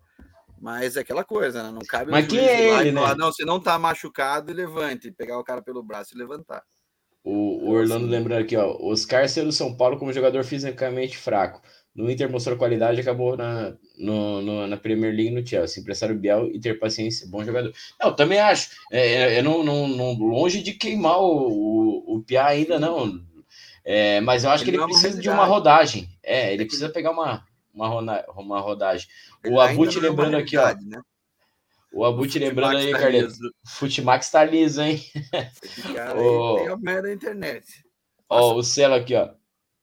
[0.61, 1.71] Mas é aquela coisa, né?
[1.71, 3.01] Não cabe Mas quem é ele, né?
[3.01, 6.63] Falar, não, você não tá machucado, levante, pegar o cara pelo braço e levantar.
[7.23, 11.17] O, o Orlando assim, lembrando aqui, ó, Oscar saiu do São Paulo como jogador fisicamente
[11.17, 11.61] fraco.
[11.93, 15.81] No Inter mostrou qualidade, acabou na, no, no, na Premier League no Chelsea.
[15.81, 17.73] Empresário Biel e ter paciência, bom jogador.
[18.01, 18.69] Não, também acho.
[18.91, 23.21] É, é, é não, não, não, longe de queimar o, o, o Piá ainda, não.
[23.83, 26.07] É, mas eu acho ele que ele precisa de uma rodagem.
[26.23, 27.43] É, ele precisa pegar uma,
[27.73, 29.07] uma, uma rodagem.
[29.47, 30.73] O Abut é lembrando aqui, ó.
[30.75, 31.01] Né?
[31.91, 33.37] O Abut lembrando aí, tá Carlinhos.
[33.65, 34.99] Futimax tá liso, hein?
[35.95, 36.57] Cara o...
[36.57, 37.65] tem a merda da internet.
[38.29, 39.33] Ó, o selo aqui, ó.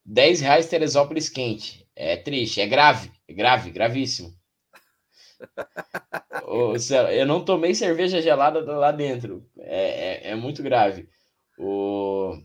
[0.05, 1.87] 10 reais Teresópolis quente.
[1.97, 4.33] É triste, é grave, é grave, gravíssimo.
[6.47, 9.49] o Celo, eu não tomei cerveja gelada lá dentro.
[9.59, 11.09] É, é, é muito grave.
[11.59, 12.39] O...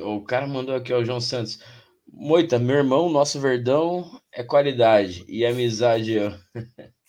[0.00, 1.62] O cara mandou aqui, ó, o João Santos.
[2.06, 6.18] Moita, meu irmão, nosso verdão é qualidade e amizade.
[6.18, 6.32] Ó.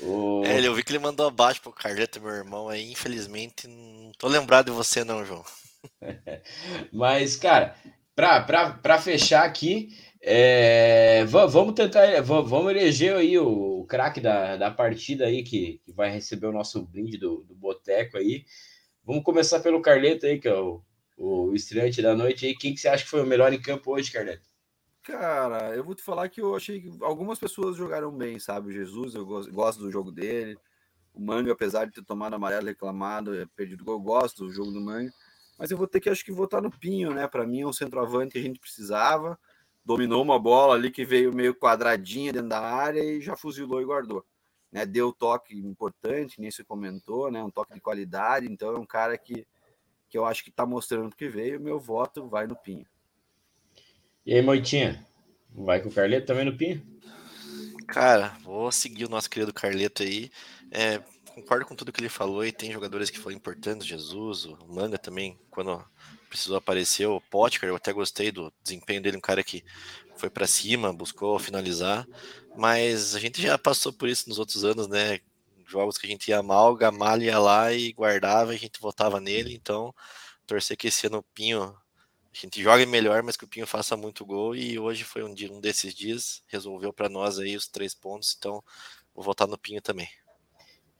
[0.00, 0.42] o...
[0.44, 4.28] É, eu vi que ele mandou abaixo pro Carleto, meu irmão, aí infelizmente não tô
[4.28, 5.44] lembrado de você não, João.
[6.92, 7.76] Mas, cara,
[8.14, 9.88] pra, pra, pra fechar aqui,
[10.20, 16.10] é, vamos tentar, vamos eleger aí o, craque da, da partida aí, que, que vai
[16.10, 18.44] receber o nosso brinde do, do Boteco aí.
[19.04, 20.82] Vamos começar pelo Carleto aí, que é o
[21.18, 22.54] o estreante da noite aí.
[22.54, 24.47] Quem que você acha que foi o melhor em campo hoje, Carneto?
[25.08, 28.74] Cara, eu vou te falar que eu achei que algumas pessoas jogaram bem, sabe?
[28.74, 30.58] Jesus, eu gosto do jogo dele.
[31.14, 34.70] O Manga, apesar de ter tomado amarelo reclamado, é perdido gol, eu gosto do jogo
[34.70, 35.10] do Manga.
[35.58, 37.26] Mas eu vou ter que, acho que, votar no Pinho, né?
[37.26, 39.38] Para mim é um centroavante que a gente precisava.
[39.82, 43.86] Dominou uma bola ali que veio meio quadradinha dentro da área e já fuzilou e
[43.86, 44.22] guardou.
[44.70, 44.84] Né?
[44.84, 47.42] Deu toque importante, nem se comentou, né?
[47.42, 48.46] Um toque de qualidade.
[48.46, 49.46] Então é um cara que
[50.10, 52.86] que eu acho que está mostrando que veio, meu voto vai no Pinho.
[54.28, 55.02] E aí, Moitinha?
[55.54, 56.86] Vai com o Carleto também no Pinho?
[57.86, 60.30] Cara, vou seguir o nosso querido Carleto aí.
[60.70, 60.98] É,
[61.34, 64.98] concordo com tudo que ele falou e tem jogadores que foram importantes, Jesus, o Manga
[64.98, 65.82] também, quando
[66.28, 69.64] precisou aparecer, o Potker, eu até gostei do desempenho dele, um cara que
[70.18, 72.06] foi para cima, buscou finalizar,
[72.54, 75.20] mas a gente já passou por isso nos outros anos, né?
[75.66, 79.20] jogos que a gente ia mal, o Gamalho ia lá e guardava, a gente votava
[79.20, 79.94] nele, então
[80.46, 81.74] torcer que esse ano o Pinho
[82.44, 84.54] a gente joga melhor, mas que o Pinho faça muito gol.
[84.54, 88.34] E hoje foi um, dia, um desses dias, resolveu para nós aí os três pontos.
[88.38, 88.62] Então,
[89.14, 90.08] vou votar no Pinho também.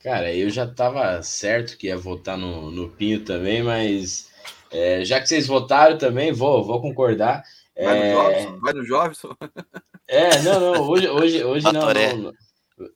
[0.00, 4.30] Cara, eu já tava certo que ia votar no, no Pinho também, mas
[4.70, 7.42] é, já que vocês votaram também, vou, vou concordar.
[7.76, 8.14] Vai é...
[8.14, 8.60] no Jobson?
[8.60, 9.36] Vai no Jobson?
[10.10, 12.32] É, não, não, hoje, hoje, hoje não, não,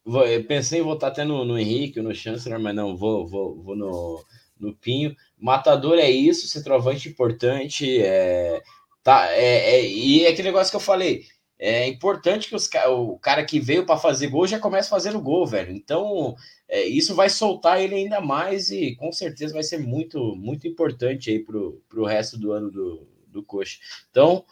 [0.01, 0.25] não.
[0.25, 3.77] Eu pensei em votar até no, no Henrique, no Chancellor, mas não, vou, vou, vou
[3.77, 4.25] no,
[4.59, 5.15] no Pinho.
[5.43, 8.63] Matador é isso, centroavante importante, é,
[9.03, 11.25] tá, é, é, e é aquele negócio que eu falei,
[11.59, 15.45] é importante que os, o cara que veio para fazer gol já comece fazendo gol,
[15.45, 15.73] velho.
[15.73, 16.37] Então,
[16.69, 21.31] é, isso vai soltar ele ainda mais e com certeza vai ser muito, muito importante
[21.31, 23.79] aí pro, pro resto do ano do, do Coxa.
[24.11, 24.45] Então,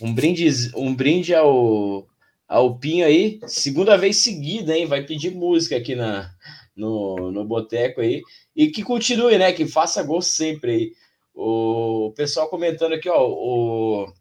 [0.00, 2.08] um brinde, um brinde ao,
[2.46, 4.86] ao Pinho aí, segunda vez seguida, hein?
[4.86, 6.30] Vai pedir música aqui na,
[6.78, 8.22] no, no boteco aí.
[8.54, 9.52] E que continue, né?
[9.52, 10.92] Que faça gol sempre aí.
[11.34, 14.12] O pessoal comentando aqui, ó, o,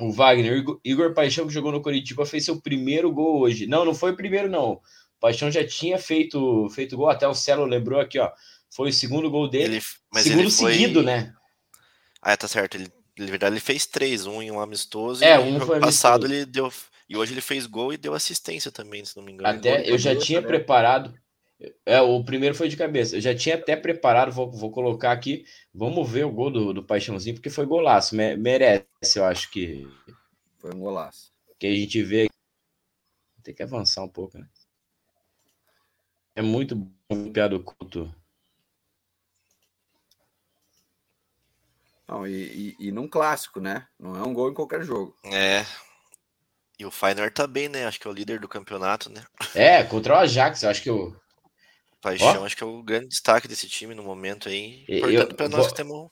[0.00, 3.66] o Wagner, Igor Paixão, que jogou no Curitiba, fez seu primeiro gol hoje.
[3.66, 4.72] Não, não foi o primeiro, não.
[4.72, 4.80] O
[5.20, 8.30] Paixão já tinha feito, feito gol, até o Celo lembrou aqui, ó.
[8.70, 9.76] Foi o segundo gol dele.
[9.76, 10.72] Ele, mas segundo foi...
[10.72, 11.32] seguido, né?
[12.22, 12.76] Ah, tá certo.
[12.76, 12.88] Ele,
[13.18, 15.24] na verdade, ele fez três, um em um amistoso.
[15.24, 16.72] É, um foi passado ele deu.
[17.08, 19.58] E hoje ele fez gol e deu assistência também, se não me engano.
[19.58, 20.46] Até eu já tinha né?
[20.46, 21.12] preparado.
[21.84, 23.16] É, o primeiro foi de cabeça.
[23.16, 25.44] Eu já tinha até preparado, vou, vou colocar aqui.
[25.74, 28.16] Vamos ver o gol do, do Paixãozinho, porque foi golaço.
[28.16, 28.86] Me, merece,
[29.16, 29.86] eu acho que.
[30.58, 31.32] Foi um golaço.
[31.58, 32.28] Que a gente vê.
[33.42, 34.48] Tem que avançar um pouco, né?
[36.34, 38.14] É muito bom piada do culto.
[42.08, 43.86] Não, e, e, e num clássico, né?
[43.98, 45.14] Não é um gol em qualquer jogo.
[45.24, 45.64] É.
[46.78, 47.86] E o Feyenoord tá bem, né?
[47.86, 49.22] Acho que é o líder do campeonato, né?
[49.54, 51.14] É, contra o Ajax, eu acho que o.
[52.00, 54.84] Paixão, acho que é o grande destaque desse time no momento aí.
[54.88, 55.68] Importante para nós vou...
[55.68, 56.08] que temos um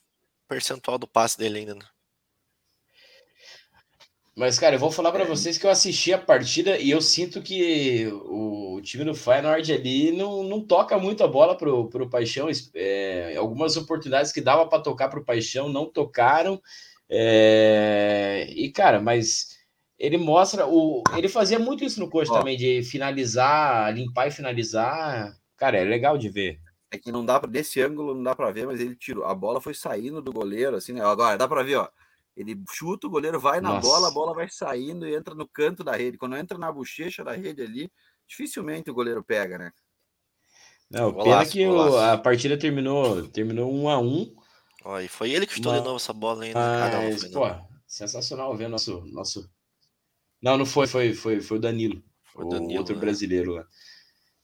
[0.49, 1.85] percentual do passe dele ainda, né?
[4.39, 7.43] Mas, cara, eu vou falar para vocês que eu assisti a partida e eu sinto
[7.43, 12.49] que o time do Feyenoord ali não, não toca muito a bola pro, pro Paixão.
[12.73, 16.63] É, algumas oportunidades que dava para tocar pro Paixão não tocaram.
[17.11, 19.59] É, e, cara, mas
[19.99, 20.69] ele mostra.
[20.69, 25.37] o Ele fazia muito isso no coach também, de finalizar, limpar e finalizar.
[25.59, 26.61] Cara, é legal de ver.
[26.91, 29.25] É que não dá para desse ângulo não dá para ver, mas ele tirou.
[29.25, 31.05] A bola foi saindo do goleiro, assim, né?
[31.05, 31.89] Agora dá para ver, ó.
[32.35, 33.87] Ele chuta, o goleiro vai na Nossa.
[33.87, 36.17] bola, a bola vai saindo e entra no canto da rede.
[36.17, 37.91] Quando entra na bochecha da rede ali,
[38.29, 39.73] dificilmente o goleiro pega, né?
[40.89, 44.35] Não, golaço, pena que o, a partida terminou, terminou um a um.
[44.85, 46.59] Ó, e foi ele que chutou mas, de novo essa bola ainda.
[46.59, 49.51] Mas, ah, pô, sensacional ver nosso, nosso.
[50.41, 52.03] Não, não foi, foi, foi, foi o Danilo,
[52.33, 53.01] foi o Danilo, outro né?
[53.01, 53.67] brasileiro lá.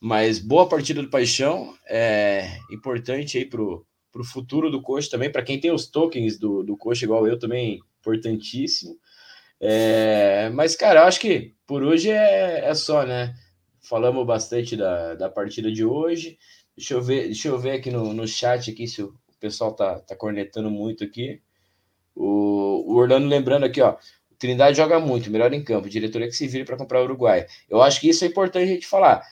[0.06, 3.86] Mas boa partida do Paixão, é importante aí para o
[4.22, 7.80] futuro do coach também, para quem tem os tokens do, do coach igual eu também,
[8.00, 8.98] importantíssimo.
[9.58, 13.34] É, mas, cara, acho que por hoje é, é só, né?
[13.80, 16.38] Falamos bastante da, da partida de hoje.
[16.76, 20.00] Deixa eu ver, deixa eu ver aqui no, no chat aqui se o pessoal tá,
[20.00, 21.40] tá cornetando muito aqui.
[22.14, 23.96] O, o Orlando lembrando aqui, ó.
[24.38, 25.88] Trindade joga muito, melhor em campo.
[25.88, 27.46] Diretoria que se vire para comprar o Uruguai.
[27.70, 29.26] Eu acho que isso é importante a gente falar.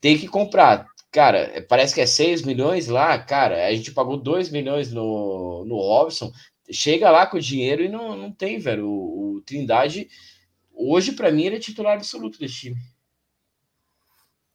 [0.00, 3.66] Tem que comprar Cara, é, parece que é 6 milhões lá, cara.
[3.66, 6.30] A gente pagou 2 milhões no, no Robson.
[6.70, 8.86] Chega lá com o dinheiro e não, não tem, velho.
[8.86, 10.08] O, o Trindade,
[10.72, 12.76] hoje, para mim, ele é titular absoluto desse time.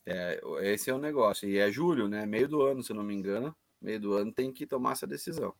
[0.05, 1.49] É, esse é o negócio.
[1.49, 2.25] E é julho, né?
[2.25, 3.55] Meio do ano, se eu não me engano.
[3.81, 5.53] Meio do ano tem que tomar essa decisão.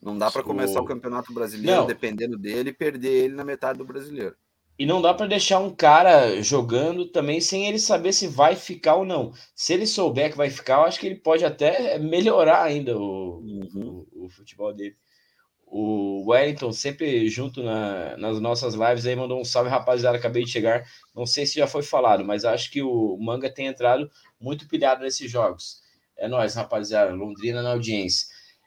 [0.00, 1.86] Não dá para começar o Campeonato Brasileiro não.
[1.86, 4.34] dependendo dele e perder ele na metade do brasileiro.
[4.82, 8.96] E não dá para deixar um cara jogando também sem ele saber se vai ficar
[8.96, 9.32] ou não.
[9.54, 13.36] Se ele souber que vai ficar, eu acho que ele pode até melhorar ainda o,
[13.38, 14.04] uhum.
[14.10, 14.96] o, o futebol dele.
[15.64, 20.18] O Wellington, sempre junto na, nas nossas lives, aí mandou um salve, rapaziada.
[20.18, 20.84] Acabei de chegar.
[21.14, 24.10] Não sei se já foi falado, mas acho que o Manga tem entrado
[24.40, 25.80] muito pilhado nesses jogos.
[26.18, 27.14] É nóis, rapaziada.
[27.14, 28.26] Londrina na audiência.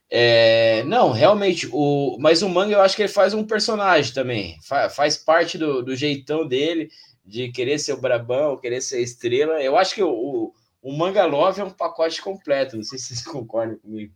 [0.10, 4.60] É, não, realmente, o, mas o Manga eu acho que ele faz um personagem também,
[4.62, 6.92] faz, faz parte do, do, jeitão dele,
[7.26, 9.62] de querer ser o brabão, querer ser estrela.
[9.62, 13.08] Eu acho que o, o, o Manga Love é um pacote completo, não sei se
[13.08, 14.14] vocês concordam comigo.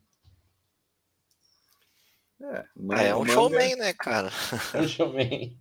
[2.42, 3.34] É, é, é um manga...
[3.34, 4.30] showman, né, cara?
[4.74, 5.58] É um showman.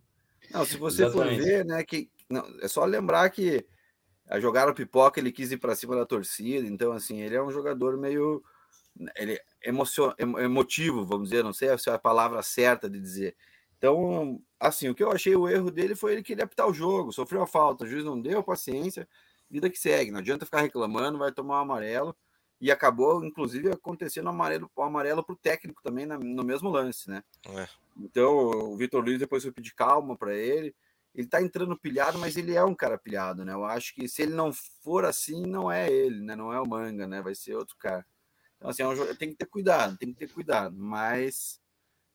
[0.51, 1.37] Não, se você Exatamente.
[1.39, 3.67] for ver, né, que não, é só lembrar que
[4.29, 7.43] a jogar o pipoca ele quis ir para cima da torcida, então assim, ele é
[7.43, 8.43] um jogador meio
[9.17, 13.37] ele emocion, emotivo, vamos dizer, não sei se é a palavra certa de dizer.
[13.77, 17.13] Então, assim, o que eu achei o erro dele foi ele querer apitar o jogo,
[17.13, 19.09] sofreu a falta, o juiz não deu, paciência,
[19.51, 22.17] vida que segue, não adianta ficar reclamando, vai tomar um amarelo,
[22.61, 27.23] e acabou, inclusive, acontecendo amarelo, o amarelo para o técnico também no mesmo lance, né?
[27.47, 27.69] É.
[27.97, 30.75] Então, o Vitor Luiz depois foi pedir calma para ele.
[31.15, 33.53] Ele tá entrando pilhado, mas ele é um cara pilhado, né?
[33.53, 34.53] Eu acho que se ele não
[34.83, 36.37] for assim, não é ele, né?
[36.37, 37.23] Não é o Manga, né?
[37.23, 38.05] Vai ser outro cara.
[38.59, 40.77] Então, assim, é um tem que ter cuidado, tem que ter cuidado.
[40.77, 41.61] Mas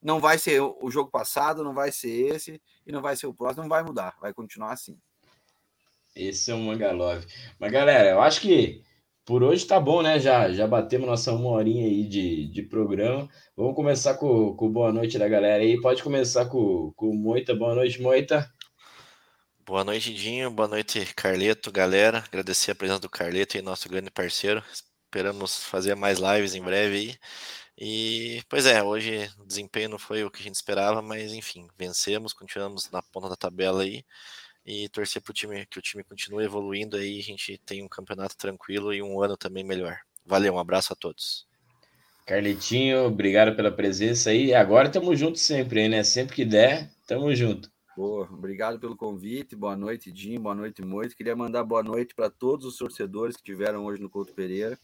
[0.01, 3.33] não vai ser o jogo passado, não vai ser esse, e não vai ser o
[3.33, 4.97] próximo, não vai mudar, vai continuar assim.
[6.15, 7.25] Esse é o Manga Love.
[7.57, 8.83] Mas, galera, eu acho que
[9.25, 10.19] por hoje tá bom, né?
[10.19, 13.27] Já, já batemos nossa uma horinha aí de, de programa.
[13.55, 15.79] Vamos começar com, com boa noite da galera aí.
[15.81, 17.55] Pode começar com, com Moita.
[17.55, 18.47] Boa noite, Moita.
[19.65, 20.51] Boa noite, Dinho.
[20.51, 22.19] Boa noite, Carleto, galera.
[22.27, 24.61] Agradecer a presença do Carleto e nosso grande parceiro.
[25.13, 27.15] Esperamos fazer mais lives em breve aí.
[27.77, 31.67] E, pois é, hoje o desempenho não foi o que a gente esperava, mas enfim,
[31.77, 34.03] vencemos, continuamos na ponta da tabela aí
[34.65, 37.87] e torcer para o time que o time continue evoluindo aí, a gente tem um
[37.87, 39.99] campeonato tranquilo e um ano também melhor.
[40.25, 41.45] Valeu, um abraço a todos.
[42.25, 44.51] Carlitinho, obrigado pela presença aí.
[44.51, 46.03] Agora estamos juntos sempre, hein, né?
[46.03, 47.69] Sempre que der, estamos juntos.
[47.95, 49.55] Boa, obrigado pelo convite.
[49.55, 50.39] Boa noite, Jim.
[50.39, 51.15] Boa noite, Moito.
[51.15, 54.79] Queria mandar boa noite para todos os torcedores que tiveram hoje no Couto Pereira,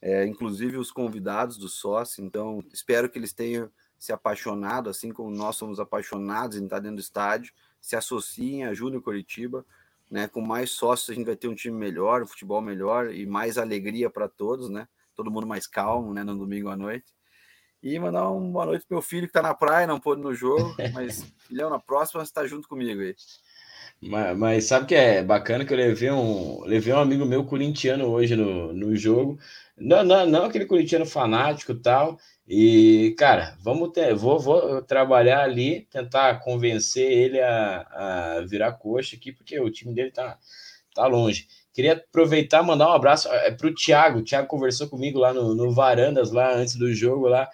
[0.00, 2.24] é, inclusive os convidados do sócio.
[2.24, 6.96] Então, espero que eles tenham se apaixonado, assim como nós somos apaixonados em estar dentro
[6.96, 9.64] do estádio se associem a Júnior Curitiba,
[10.10, 10.28] né?
[10.28, 13.56] Com mais sócios a gente vai ter um time melhor, um futebol melhor e mais
[13.56, 14.86] alegria para todos, né?
[15.14, 16.22] Todo mundo mais calmo, né?
[16.22, 17.06] No domingo à noite.
[17.82, 20.34] E mandar uma boa noite pro meu filho que está na praia, não pôde no
[20.34, 23.16] jogo, mas filhão, na próxima você tá junto comigo aí.
[24.02, 28.06] Mas, mas, sabe que é bacana que eu levei um, levei um amigo meu corintiano
[28.06, 29.38] hoje no, no jogo.
[29.76, 35.82] Não, não, não aquele corintiano fanático tal, e, cara, vamos ter, vou, vou trabalhar ali,
[35.90, 40.38] tentar convencer ele a, a virar coxa aqui, porque o time dele tá,
[40.94, 41.46] tá longe.
[41.72, 44.18] Queria aproveitar mandar um abraço é, para o Thiago.
[44.18, 47.48] O Thiago conversou comigo lá no, no Varandas, lá antes do jogo, lá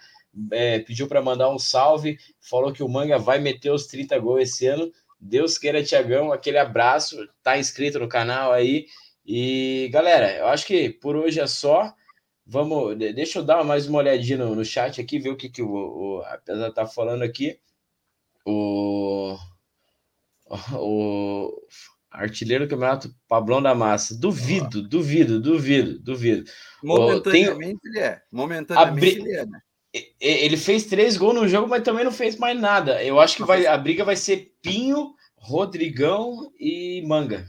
[0.51, 4.41] é, pediu para mandar um salve, falou que o Manga vai meter os 30 gols
[4.41, 4.91] esse ano.
[5.19, 7.27] Deus queira, Tiagão, aquele abraço.
[7.41, 8.87] Tá inscrito no canal aí.
[9.25, 11.93] E galera, eu acho que por hoje é só.
[12.45, 15.61] Vamos, deixa eu dar mais uma olhadinha no, no chat aqui, ver o que, que
[15.61, 17.59] o, o apesar tá falando aqui.
[18.45, 19.37] O,
[20.79, 21.51] o
[22.09, 24.17] artilheiro do campeonato Pablão da Massa.
[24.17, 26.49] Duvido, duvido, duvido, duvido.
[26.81, 28.21] Momentaneamente tem, ele é.
[28.31, 29.59] Momentaneamente ele é, né?
[30.19, 33.03] Ele fez três gols no jogo, mas também não fez mais nada.
[33.03, 37.47] Eu acho que vai, a briga vai ser Pinho, Rodrigão e Manga.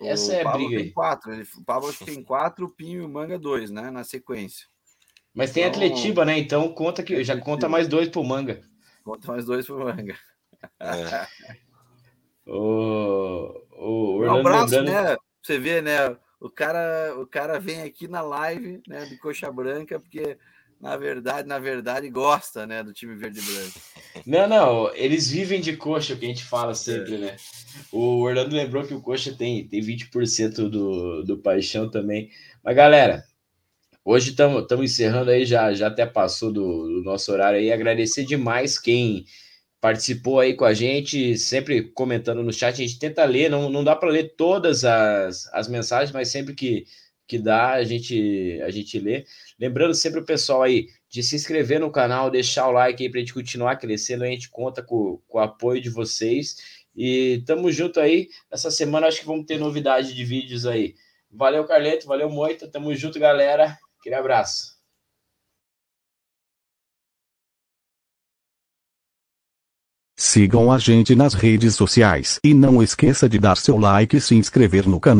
[0.00, 1.32] Essa é a Pablo briga tem quatro.
[1.32, 3.90] Ele, o Pablo tem quatro, o Pinho e o Manga dois, né?
[3.90, 4.66] Na sequência.
[5.34, 6.38] Mas tem então, Atletiba, né?
[6.38, 8.62] Então conta que já conta mais dois pro Manga.
[9.04, 10.16] Conta mais dois pro Manga.
[10.80, 11.26] É.
[12.46, 15.08] o, o um abraço, lembrando...
[15.10, 15.16] né?
[15.42, 16.16] Você vê, né?
[16.40, 19.04] O cara, o cara vem aqui na live, né?
[19.04, 20.38] De coxa branca, porque
[20.80, 23.80] na verdade, na verdade, gosta, né, do time verde e branco.
[24.26, 27.18] Não, não, eles vivem de coxa, que a gente fala sempre, é.
[27.18, 27.36] né?
[27.90, 32.30] O Orlando lembrou que o coxa tem, tem 20% do, do paixão também.
[32.62, 33.24] Mas, galera,
[34.04, 37.72] hoje estamos encerrando aí, já, já até passou do, do nosso horário aí.
[37.72, 39.24] Agradecer demais quem
[39.80, 42.74] participou aí com a gente, sempre comentando no chat.
[42.74, 46.54] A gente tenta ler, não, não dá para ler todas as, as mensagens, mas sempre
[46.54, 46.84] que,
[47.26, 49.24] que dá, a gente, a gente lê.
[49.58, 53.18] Lembrando sempre o pessoal aí de se inscrever no canal, deixar o like aí para
[53.18, 54.24] a gente continuar crescendo.
[54.24, 56.56] A gente conta com, com o apoio de vocês.
[56.94, 58.28] E tamo junto aí.
[58.50, 60.94] Essa semana acho que vamos ter novidade de vídeos aí.
[61.30, 62.06] Valeu, Carleto.
[62.06, 62.68] Valeu, Moita.
[62.68, 63.76] Tamo junto, galera.
[63.98, 64.76] Aquele abraço.
[70.18, 74.34] Sigam a gente nas redes sociais e não esqueça de dar seu like e se
[74.34, 75.14] inscrever no canal.